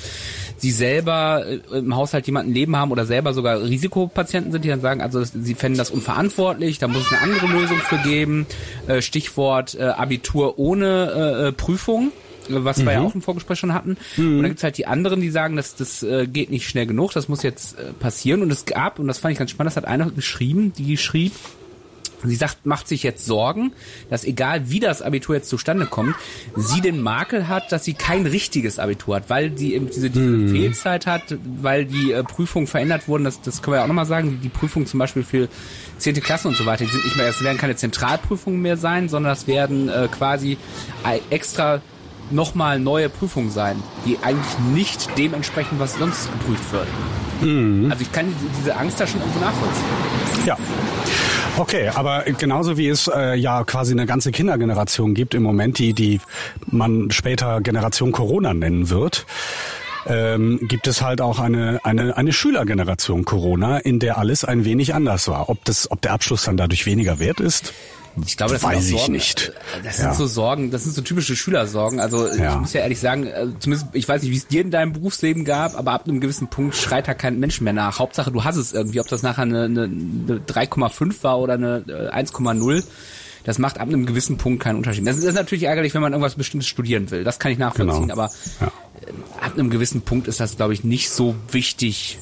sie 0.57 0.71
selber 0.71 1.45
äh, 1.45 1.77
im 1.77 1.95
Haushalt 1.95 2.25
jemanden 2.27 2.53
leben 2.53 2.75
haben 2.75 2.91
oder 2.91 3.05
selber 3.05 3.33
sogar 3.33 3.61
Risikopatienten 3.61 4.51
sind, 4.51 4.65
die 4.65 4.69
dann 4.69 4.81
sagen, 4.81 5.01
also 5.01 5.23
sie 5.23 5.55
fänden 5.55 5.77
das 5.77 5.91
unverantwortlich, 5.91 6.79
da 6.79 6.87
muss 6.87 7.03
es 7.03 7.11
eine 7.11 7.21
andere 7.21 7.47
Lösung 7.47 7.77
für 7.77 7.97
geben. 7.97 8.45
Äh, 8.87 9.01
Stichwort 9.01 9.75
äh, 9.75 9.83
Abitur 9.83 10.59
ohne 10.59 11.47
äh, 11.47 11.51
Prüfung 11.51 12.11
was 12.49 12.77
mhm. 12.77 12.85
wir 12.85 12.93
ja 12.93 12.99
mhm. 12.99 13.05
auch 13.05 13.15
im 13.15 13.21
Vorgespräch 13.21 13.59
schon 13.59 13.73
hatten. 13.73 13.97
Mhm. 14.17 14.37
Und 14.37 14.41
dann 14.41 14.51
gibt's 14.51 14.63
halt 14.63 14.77
die 14.77 14.87
anderen, 14.87 15.21
die 15.21 15.29
sagen, 15.29 15.55
dass 15.55 15.75
das 15.75 16.03
äh, 16.03 16.27
geht 16.27 16.49
nicht 16.49 16.67
schnell 16.67 16.85
genug, 16.85 17.11
das 17.13 17.27
muss 17.27 17.43
jetzt 17.43 17.77
äh, 17.77 17.93
passieren. 17.93 18.41
Und 18.41 18.51
es 18.51 18.65
gab, 18.65 18.99
und 18.99 19.07
das 19.07 19.19
fand 19.19 19.33
ich 19.33 19.39
ganz 19.39 19.51
spannend, 19.51 19.71
das 19.71 19.77
hat 19.77 19.85
einer 19.85 20.09
geschrieben, 20.11 20.73
die 20.77 20.97
schrieb, 20.97 21.33
Sie 22.23 22.35
sagt, 22.35 22.65
macht 22.65 22.87
sich 22.87 23.03
jetzt 23.03 23.25
Sorgen, 23.25 23.71
dass 24.09 24.25
egal 24.25 24.69
wie 24.69 24.79
das 24.79 25.01
Abitur 25.01 25.35
jetzt 25.35 25.49
zustande 25.49 25.85
kommt, 25.85 26.15
sie 26.55 26.81
den 26.81 27.01
Makel 27.01 27.47
hat, 27.47 27.71
dass 27.71 27.85
sie 27.85 27.93
kein 27.93 28.25
richtiges 28.25 28.77
Abitur 28.77 29.15
hat, 29.15 29.29
weil 29.29 29.57
sie 29.57 29.73
eben 29.73 29.87
diese, 29.87 30.09
diese 30.09 30.25
Mhm. 30.25 30.49
Fehlzeit 30.49 31.07
hat, 31.07 31.37
weil 31.61 31.85
die 31.85 32.11
äh, 32.11 32.23
Prüfungen 32.23 32.67
verändert 32.67 33.07
wurden. 33.07 33.23
Das, 33.23 33.41
das 33.41 33.61
können 33.61 33.73
wir 33.73 33.77
ja 33.77 33.83
auch 33.83 33.87
nochmal 33.87 34.05
sagen. 34.05 34.39
Die 34.43 34.49
Prüfungen 34.49 34.85
zum 34.85 34.99
Beispiel 34.99 35.23
für 35.23 35.47
10. 35.97 36.15
Klasse 36.15 36.47
und 36.47 36.57
so 36.57 36.65
weiter, 36.65 36.83
die 36.83 36.91
sind 36.91 37.05
nicht 37.05 37.15
mehr, 37.15 37.27
es 37.27 37.41
werden 37.41 37.57
keine 37.57 37.75
Zentralprüfungen 37.75 38.61
mehr 38.61 38.77
sein, 38.77 39.07
sondern 39.07 39.31
es 39.31 39.47
werden 39.47 39.89
äh, 39.89 40.07
quasi 40.11 40.57
äh, 41.05 41.19
extra 41.29 41.81
nochmal 42.31 42.79
neue 42.79 43.09
Prüfungen 43.09 43.51
sein, 43.51 43.81
die 44.05 44.17
eigentlich 44.21 44.59
nicht 44.73 45.17
dem 45.17 45.33
entsprechen, 45.33 45.75
was 45.79 45.95
sonst 45.95 46.29
geprüft 46.31 46.71
wird. 46.71 46.87
Mhm. 47.41 47.91
Also 47.91 48.01
ich 48.03 48.11
kann 48.11 48.33
diese- 48.59 48.75
Angst 48.75 48.99
da 48.99 49.07
schon 49.07 49.19
irgendwo 49.21 49.39
nachvollziehen. 49.39 49.85
Ja. 50.45 50.57
Okay, 51.57 51.89
aber 51.93 52.23
genauso 52.37 52.77
wie 52.77 52.87
es 52.87 53.09
äh, 53.13 53.35
ja 53.35 53.63
quasi 53.65 53.91
eine 53.91 54.05
ganze 54.05 54.31
Kindergeneration 54.31 55.13
gibt 55.13 55.33
im 55.33 55.43
Moment, 55.43 55.77
die, 55.77 55.93
die 55.93 56.21
man 56.67 57.11
später 57.11 57.59
Generation 57.61 58.11
Corona 58.13 58.53
nennen 58.53 58.89
wird, 58.89 59.25
ähm, 60.07 60.59
gibt 60.69 60.87
es 60.87 61.01
halt 61.01 61.19
auch 61.19 61.39
eine, 61.39 61.81
eine, 61.83 62.15
eine 62.15 62.31
Schülergeneration 62.31 63.25
Corona, 63.25 63.77
in 63.79 63.99
der 63.99 64.17
alles 64.17 64.45
ein 64.45 64.63
wenig 64.63 64.93
anders 64.95 65.27
war. 65.27 65.49
Ob, 65.49 65.65
das, 65.65 65.91
ob 65.91 66.01
der 66.01 66.13
Abschluss 66.13 66.43
dann 66.43 66.55
dadurch 66.55 66.85
weniger 66.85 67.19
wert 67.19 67.41
ist, 67.41 67.73
Ich 68.25 68.37
glaube, 68.37 68.53
das 68.53 68.63
Weiß 68.63 68.89
ich 68.89 68.97
Sorgen. 68.97 69.13
nicht. 69.13 69.49
äh, 69.77 69.83
Das 69.83 69.97
Ja. 69.97 70.05
sind 70.05 70.15
so 70.15 70.27
Sorgen, 70.27 70.71
das 70.71 70.83
sind 70.83 70.93
so 70.95 71.01
typische 71.01 71.35
Schülersorgen. 71.35 71.99
Also 71.99 72.27
Ja. 72.27 72.53
ich 72.53 72.59
muss 72.59 72.73
ja 72.73 72.81
ehrlich 72.81 72.99
sagen, 72.99 73.27
äh, 73.27 73.47
zumindest, 73.59 73.87
ich 73.93 74.07
weiß 74.07 74.21
nicht, 74.23 74.31
wie 74.31 74.37
es 74.37 74.47
dir 74.47 74.61
in 74.61 74.71
deinem 74.71 74.93
Berufsleben 74.93 75.45
gab, 75.45 75.75
aber 75.77 75.91
ab 75.93 76.05
einem 76.07 76.19
gewissen 76.19 76.47
Punkt 76.47 76.75
schreit 76.75 77.07
da 77.07 77.13
kein 77.13 77.39
Mensch 77.39 77.61
mehr 77.61 77.73
nach. 77.73 77.99
Hauptsache, 77.99 78.31
du 78.31 78.43
hast 78.43 78.55
es 78.57 78.73
irgendwie, 78.73 78.99
ob 78.99 79.07
das 79.07 79.21
nachher 79.23 79.43
eine, 79.43 79.63
eine, 79.63 79.83
eine 79.83 80.39
3,5 80.45 81.23
war 81.23 81.39
oder 81.39 81.53
eine 81.53 81.83
äh, 81.87 82.09
1,0. 82.15 82.83
Das 83.45 83.57
macht 83.57 83.79
ab 83.79 83.87
einem 83.87 84.05
gewissen 84.05 84.37
Punkt 84.37 84.61
keinen 84.61 84.75
Unterschied. 84.75 85.07
Das 85.07 85.15
ist, 85.15 85.23
das 85.23 85.29
ist 85.29 85.35
natürlich 85.35 85.63
ärgerlich, 85.63 85.93
wenn 85.93 86.01
man 86.01 86.11
irgendwas 86.11 86.35
Bestimmtes 86.35 86.67
studieren 86.67 87.09
will. 87.11 87.23
Das 87.23 87.39
kann 87.39 87.51
ich 87.51 87.57
nachvollziehen, 87.57 88.01
Genau. 88.09 88.13
aber 88.13 88.29
Ja. 88.59 88.67
äh, 88.67 89.43
ab 89.45 89.53
einem 89.53 89.69
gewissen 89.69 90.01
Punkt 90.01 90.27
ist 90.27 90.39
das, 90.39 90.57
glaube 90.57 90.73
ich, 90.73 90.83
nicht 90.83 91.09
so 91.09 91.35
wichtig, 91.51 92.19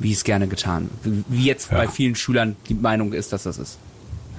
wie 0.00 0.12
es 0.12 0.24
gerne 0.24 0.48
getan, 0.48 0.90
wie 1.04 1.44
jetzt 1.44 1.70
Ja. 1.70 1.78
bei 1.78 1.88
vielen 1.88 2.16
Schülern 2.16 2.56
die 2.68 2.74
Meinung 2.74 3.12
ist, 3.12 3.32
dass 3.32 3.44
das 3.44 3.58
ist. 3.58 3.78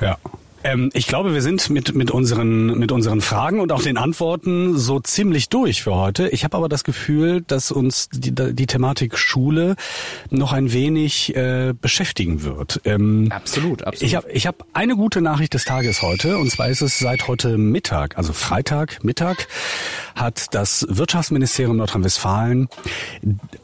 Ja. 0.01 0.17
Ähm, 0.65 0.89
ich 0.93 1.05
glaube, 1.05 1.35
wir 1.35 1.43
sind 1.43 1.69
mit, 1.69 1.93
mit, 1.93 2.09
unseren, 2.09 2.77
mit 2.79 2.91
unseren 2.91 3.21
Fragen 3.21 3.59
und 3.59 3.71
auch 3.71 3.83
den 3.83 3.97
Antworten 3.97 4.79
so 4.79 4.99
ziemlich 4.99 5.49
durch 5.49 5.83
für 5.83 5.93
heute. 5.93 6.27
Ich 6.29 6.43
habe 6.43 6.57
aber 6.57 6.67
das 6.69 6.83
Gefühl, 6.83 7.41
dass 7.41 7.69
uns 7.69 8.09
die, 8.11 8.33
die 8.33 8.65
Thematik 8.65 9.15
Schule 9.15 9.75
noch 10.31 10.53
ein 10.53 10.73
wenig 10.73 11.35
äh, 11.35 11.75
beschäftigen 11.79 12.41
wird. 12.41 12.81
Ähm, 12.83 13.27
Absolut, 13.29 13.83
absolut. 13.83 14.01
Ich 14.01 14.15
habe 14.15 14.31
ich 14.31 14.47
hab 14.47 14.65
eine 14.73 14.95
gute 14.95 15.21
Nachricht 15.21 15.53
des 15.53 15.65
Tages 15.65 16.01
heute, 16.01 16.39
und 16.39 16.49
zwar 16.49 16.67
ist 16.67 16.81
es 16.81 16.97
seit 16.97 17.27
heute 17.27 17.59
Mittag, 17.59 18.17
also 18.17 18.33
Freitag 18.33 19.03
Mittag, 19.03 19.47
hat 20.15 20.55
das 20.55 20.87
Wirtschaftsministerium 20.89 21.77
Nordrhein-Westfalen 21.77 22.69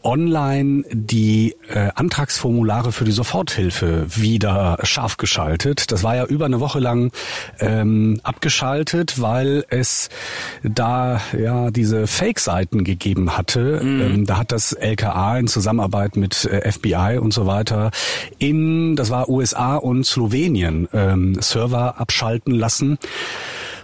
online 0.04 0.84
die 0.92 1.56
äh, 1.68 1.90
Antragsformulare 1.96 2.92
für 2.92 3.06
die 3.06 3.12
Soforthilfe 3.12 4.06
wieder 4.16 4.78
scharf 4.84 5.18
geschaltet. 5.18 5.92
Das 5.92 6.04
war 6.04 6.16
ja 6.16 6.26
über 6.26 6.46
eine 6.46 6.60
Woche 6.60 6.80
lang 6.80 6.91
ähm, 7.60 8.20
abgeschaltet, 8.24 9.22
weil 9.22 9.66
es 9.70 10.10
da 10.64 11.22
ja 11.38 11.72
diese 11.72 12.08
Fake-Seiten 12.08 12.84
gegeben 12.84 13.38
hatte. 13.38 13.80
Ähm, 13.82 14.26
da 14.26 14.38
hat 14.38 14.52
das 14.52 14.74
LKA 14.74 15.38
in 15.38 15.48
Zusammenarbeit 15.48 16.16
mit 16.16 16.46
äh, 16.46 16.72
FBI 16.72 17.18
und 17.20 17.34
so 17.34 17.46
weiter 17.46 17.92
in, 18.38 18.96
das 18.96 19.10
war 19.10 19.30
USA 19.30 19.76
und 19.76 20.06
Slowenien, 20.06 20.88
ähm, 20.94 21.36
Server 21.42 22.00
abschalten 22.00 22.54
lassen 22.54 22.98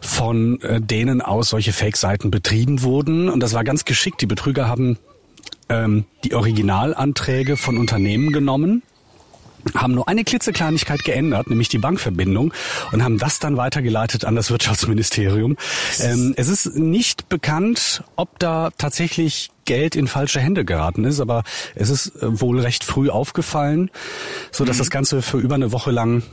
von 0.01 0.61
äh, 0.61 0.79
denen 0.79 1.21
aus 1.21 1.49
solche 1.49 1.73
Fake-Seiten 1.73 2.31
betrieben 2.31 2.83
wurden. 2.83 3.29
Und 3.29 3.41
das 3.41 3.53
war 3.53 3.63
ganz 3.63 3.85
geschickt. 3.85 4.21
Die 4.21 4.25
Betrüger 4.25 4.67
haben 4.67 4.97
ähm, 5.69 6.05
die 6.23 6.33
Originalanträge 6.33 7.57
von 7.57 7.77
Unternehmen 7.77 8.31
genommen, 8.31 8.83
haben 9.75 9.95
nur 9.95 10.07
eine 10.07 10.23
klitzekleinigkeit 10.23 11.03
geändert, 11.03 11.49
nämlich 11.49 11.69
die 11.69 11.77
Bankverbindung, 11.77 12.53
und 12.91 13.03
haben 13.03 13.17
das 13.17 13.39
dann 13.39 13.57
weitergeleitet 13.57 14.25
an 14.25 14.35
das 14.35 14.51
Wirtschaftsministerium. 14.51 15.57
Ähm, 15.99 16.33
es 16.37 16.47
ist 16.47 16.75
nicht 16.75 17.29
bekannt, 17.29 18.03
ob 18.15 18.39
da 18.39 18.69
tatsächlich 18.77 19.51
Geld 19.65 19.95
in 19.95 20.07
falsche 20.07 20.39
Hände 20.39 20.65
geraten 20.65 21.03
ist, 21.03 21.19
aber 21.19 21.43
es 21.75 21.89
ist 21.89 22.15
äh, 22.21 22.41
wohl 22.41 22.59
recht 22.59 22.83
früh 22.83 23.09
aufgefallen, 23.09 23.91
so 24.51 24.65
dass 24.65 24.77
das 24.77 24.89
Ganze 24.89 25.21
für 25.21 25.37
über 25.37 25.55
eine 25.55 25.71
Woche 25.71 25.91
lang 25.91 26.23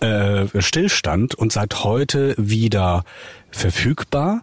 äh, 0.00 0.46
stillstand 0.60 1.34
und 1.34 1.52
seit 1.52 1.84
heute 1.84 2.34
wieder 2.38 3.04
verfügbar. 3.50 4.42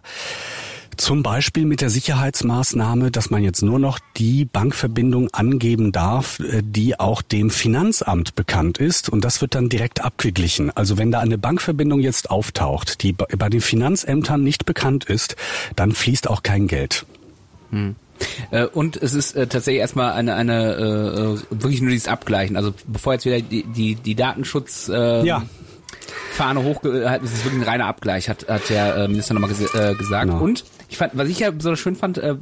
Zum 0.96 1.22
Beispiel 1.22 1.64
mit 1.64 1.80
der 1.80 1.90
Sicherheitsmaßnahme, 1.90 3.10
dass 3.10 3.30
man 3.30 3.42
jetzt 3.42 3.62
nur 3.62 3.78
noch 3.78 3.98
die 4.16 4.44
Bankverbindung 4.44 5.28
angeben 5.32 5.92
darf, 5.92 6.40
äh, 6.40 6.62
die 6.62 6.98
auch 6.98 7.22
dem 7.22 7.50
Finanzamt 7.50 8.34
bekannt 8.34 8.78
ist. 8.78 9.08
Und 9.08 9.24
das 9.24 9.40
wird 9.40 9.54
dann 9.54 9.68
direkt 9.68 10.04
abgeglichen. 10.04 10.70
Also 10.70 10.98
wenn 10.98 11.10
da 11.10 11.20
eine 11.20 11.38
Bankverbindung 11.38 12.00
jetzt 12.00 12.30
auftaucht, 12.30 13.02
die 13.02 13.12
bei 13.12 13.48
den 13.48 13.60
Finanzämtern 13.60 14.42
nicht 14.42 14.66
bekannt 14.66 15.04
ist, 15.04 15.36
dann 15.76 15.92
fließt 15.92 16.28
auch 16.28 16.42
kein 16.42 16.66
Geld. 16.66 17.06
Äh, 18.50 18.66
und 18.66 18.96
es 18.96 19.14
ist 19.14 19.34
äh, 19.34 19.46
tatsächlich 19.46 19.80
erstmal 19.80 20.12
eine, 20.12 20.34
eine 20.34 20.74
äh, 20.74 21.34
äh, 21.34 21.38
wirklich 21.50 21.80
nur 21.80 21.90
dieses 21.90 22.08
Abgleichen. 22.08 22.56
Also 22.56 22.74
bevor 22.86 23.14
jetzt 23.14 23.24
wieder 23.24 23.40
die, 23.40 23.64
die, 23.64 23.94
die 23.96 24.14
Datenschutz 24.14 24.88
äh, 24.88 25.24
Ja. 25.26 25.42
Fahne 26.32 26.62
hochgehalten 26.62 27.24
ist, 27.26 27.32
ist 27.32 27.38
es 27.38 27.44
wirklich 27.44 27.62
ein 27.62 27.68
reiner 27.68 27.86
Abgleich, 27.86 28.28
hat, 28.28 28.46
hat 28.48 28.68
der 28.68 28.96
äh, 28.96 29.08
Minister 29.08 29.34
nochmal 29.34 29.50
ges 29.50 29.74
äh, 29.74 29.94
gesagt. 29.94 30.30
Genau. 30.30 30.42
Und 30.42 30.64
ich 30.94 30.98
fand, 30.98 31.16
was 31.16 31.28
ich 31.28 31.40
ja 31.40 31.50
besonders 31.50 31.80
schön 31.80 31.96
fand, 31.96 32.18
äh, 32.18 32.36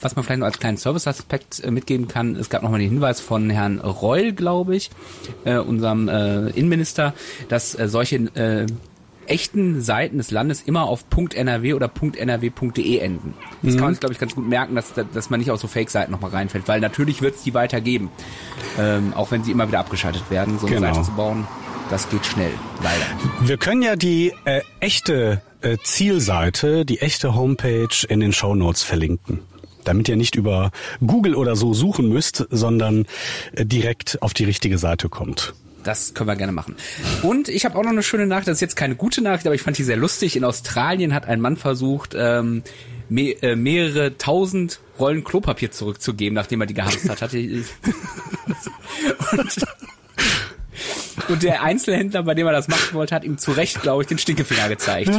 was 0.00 0.16
man 0.16 0.24
vielleicht 0.24 0.40
noch 0.40 0.46
als 0.46 0.58
kleinen 0.58 0.78
Serviceaspekt 0.78 1.62
äh, 1.62 1.70
mitgeben 1.70 2.08
kann, 2.08 2.34
es 2.34 2.48
gab 2.48 2.62
nochmal 2.62 2.80
den 2.80 2.88
Hinweis 2.88 3.20
von 3.20 3.50
Herrn 3.50 3.78
Reul, 3.78 4.32
glaube 4.32 4.74
ich, 4.74 4.90
äh, 5.44 5.58
unserem 5.58 6.08
äh, 6.08 6.48
Innenminister, 6.48 7.12
dass 7.50 7.78
äh, 7.78 7.88
solche 7.88 8.16
äh, 8.34 8.66
echten 9.26 9.82
Seiten 9.82 10.16
des 10.16 10.30
Landes 10.30 10.62
immer 10.62 10.84
auf 10.84 11.04
.nrw 11.14 11.74
oder 11.74 11.90
.nrw.de 12.00 12.98
enden. 12.98 13.34
Das 13.62 13.74
kann 13.74 13.84
man 13.84 13.92
sich, 13.94 14.00
glaube 14.00 14.14
ich, 14.14 14.18
ganz 14.18 14.34
gut 14.34 14.48
merken, 14.48 14.74
dass, 14.74 14.92
dass 15.12 15.28
man 15.28 15.38
nicht 15.38 15.50
auf 15.50 15.60
so 15.60 15.68
Fake-Seiten 15.68 16.10
nochmal 16.10 16.30
reinfällt, 16.30 16.66
weil 16.68 16.80
natürlich 16.80 17.20
wird 17.20 17.36
es 17.36 17.42
die 17.42 17.52
weitergeben. 17.52 18.10
Ähm, 18.78 19.12
auch 19.14 19.30
wenn 19.30 19.44
sie 19.44 19.52
immer 19.52 19.68
wieder 19.68 19.78
abgeschaltet 19.80 20.24
werden, 20.30 20.58
so 20.58 20.66
eine 20.66 20.76
Genau. 20.76 20.94
Seite 20.94 21.06
zu 21.06 21.12
bauen, 21.12 21.46
das 21.90 22.08
geht 22.08 22.24
schnell, 22.24 22.52
leider. 22.82 23.04
Wir 23.40 23.56
können 23.56 23.82
ja 23.82 23.96
die 23.96 24.32
äh, 24.44 24.62
echte 24.78 25.42
äh, 25.60 25.76
Zielseite, 25.82 26.84
die 26.84 27.00
echte 27.00 27.34
Homepage 27.34 28.06
in 28.08 28.20
den 28.20 28.32
Shownotes 28.32 28.82
verlinken. 28.82 29.40
Damit 29.84 30.08
ihr 30.08 30.16
nicht 30.16 30.36
über 30.36 30.70
Google 31.04 31.34
oder 31.34 31.56
so 31.56 31.74
suchen 31.74 32.08
müsst, 32.08 32.46
sondern 32.50 33.06
äh, 33.52 33.66
direkt 33.66 34.22
auf 34.22 34.34
die 34.34 34.44
richtige 34.44 34.78
Seite 34.78 35.08
kommt. 35.08 35.54
Das 35.82 36.14
können 36.14 36.28
wir 36.28 36.36
gerne 36.36 36.52
machen. 36.52 36.76
Und 37.22 37.48
ich 37.48 37.64
habe 37.64 37.76
auch 37.76 37.82
noch 37.82 37.90
eine 37.90 38.02
schöne 38.02 38.26
Nachricht, 38.26 38.48
das 38.48 38.58
ist 38.58 38.60
jetzt 38.60 38.76
keine 38.76 38.96
gute 38.96 39.22
Nachricht, 39.22 39.46
aber 39.46 39.54
ich 39.54 39.62
fand 39.62 39.78
die 39.78 39.84
sehr 39.84 39.96
lustig. 39.96 40.36
In 40.36 40.44
Australien 40.44 41.14
hat 41.14 41.26
ein 41.26 41.40
Mann 41.40 41.56
versucht, 41.56 42.14
ähm, 42.16 42.62
me 43.08 43.32
äh, 43.42 43.56
mehrere 43.56 44.16
tausend 44.18 44.80
Rollen 44.98 45.24
Klopapier 45.24 45.70
zurückzugeben, 45.70 46.34
nachdem 46.34 46.60
er 46.60 46.66
die 46.66 46.74
gehamstert 46.74 47.22
hatte. 47.22 47.38
und, 49.32 49.66
und 51.30 51.42
der 51.42 51.62
Einzelhändler, 51.62 52.22
bei 52.22 52.34
dem 52.34 52.46
er 52.46 52.52
das 52.52 52.68
machen 52.68 52.92
wollte, 52.94 53.14
hat 53.14 53.24
ihm 53.24 53.38
zu 53.38 53.52
Recht, 53.52 53.82
glaube 53.82 54.02
ich, 54.02 54.08
den 54.08 54.18
Stinkefinger 54.18 54.68
gezeigt. 54.68 55.10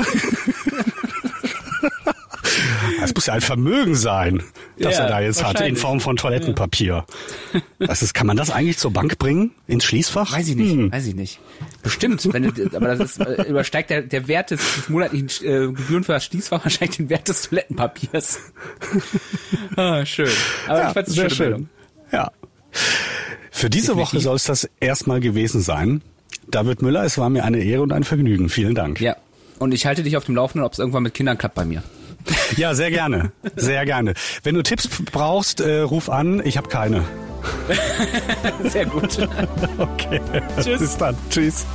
Das 3.00 3.14
muss 3.16 3.26
ja 3.26 3.34
ein 3.34 3.42
Vermögen 3.42 3.96
sein, 3.96 4.44
das 4.78 4.98
Ja, 4.98 5.04
er 5.06 5.10
da 5.10 5.20
jetzt 5.22 5.44
hat, 5.44 5.60
in. 5.62 5.76
Form 5.76 6.00
von 6.00 6.18
Toilettenpapier. 6.18 7.06
Was 7.80 8.04
ist, 8.04 8.14
kann 8.14 8.28
man 8.28 8.38
das 8.38 8.52
eigentlich 8.52 8.78
zur 8.78 8.92
Bank 8.92 9.18
bringen? 9.18 9.52
Ins 9.68 9.86
Schließfach? 9.86 10.32
Weiß 10.34 10.48
ich 10.50 10.56
nicht, 10.56 10.72
Hm. 10.74 10.92
weiß 10.92 11.08
ich 11.08 11.16
nicht. 11.16 11.40
Bestimmt, 11.82 12.32
wenn 12.32 12.44
du, 12.44 12.70
aber 12.76 12.96
das 12.96 13.18
ist, 13.18 13.20
äh, 13.20 13.44
übersteigt 13.50 13.90
der, 13.90 14.04
der 14.04 14.28
Wert 14.28 14.52
des, 14.52 14.60
des 14.76 14.90
monatlichen 14.90 15.46
äh, 15.48 15.68
Gebühren 15.74 16.04
für 16.04 16.14
das 16.14 16.26
Schließfach 16.26 16.64
wahrscheinlich 16.64 16.98
den 16.98 17.10
Wert 17.10 17.28
des 17.28 17.50
Toilettenpapiers. 17.50 18.40
ah, 19.76 20.06
schön. 20.06 20.30
Aber 20.68 20.88
ich 20.88 20.94
fand 20.94 21.08
es 21.08 21.14
sehr 21.16 21.30
schön. 21.30 21.54
schön. 21.56 21.70
Ja. 22.12 22.32
Für 23.52 23.70
diese 23.70 23.88
Definitiv. 23.88 24.14
Woche 24.14 24.22
soll 24.22 24.36
es 24.38 24.44
das 24.46 24.70
erstmal 24.80 25.20
gewesen 25.20 25.62
sein. 25.62 26.02
David 26.50 26.82
Müller, 26.82 27.04
es 27.04 27.18
war 27.18 27.30
mir 27.30 27.44
eine 27.44 27.60
Ehre 27.60 27.84
und 27.84 27.92
ein 27.92 28.04
Vergnügen. 28.04 28.50
Vielen 28.50 28.74
Dank. 28.74 29.00
Ja. 29.00 29.16
Und 29.60 29.74
ich 29.74 29.86
halte 29.86 30.02
dich 30.02 30.18
auf 30.18 30.26
dem 30.26 30.36
Laufenden, 30.36 30.66
ob 30.66 30.74
es 30.74 30.80
irgendwann 30.80 31.04
mit 31.04 31.14
Kindern 31.14 31.38
klappt 31.38 31.54
bei 31.56 31.66
mir. 31.66 31.84
Ja, 32.58 32.74
sehr 32.74 32.90
gerne. 32.90 33.32
Sehr 33.56 33.86
gerne. 33.86 34.14
Wenn 34.44 34.56
du 34.56 34.64
Tipps 34.64 34.90
brauchst, 35.12 35.60
äh, 35.62 35.82
ruf 35.82 36.10
an. 36.10 36.42
Ich 36.46 36.58
habe 36.58 36.68
keine. 36.70 37.04
Sehr 38.70 38.86
gut. 38.86 39.18
Okay. 39.78 40.22
Tschüss. 40.62 40.80
Bis 40.80 40.98
dann. 40.98 41.16
Tschüss. 41.30 41.66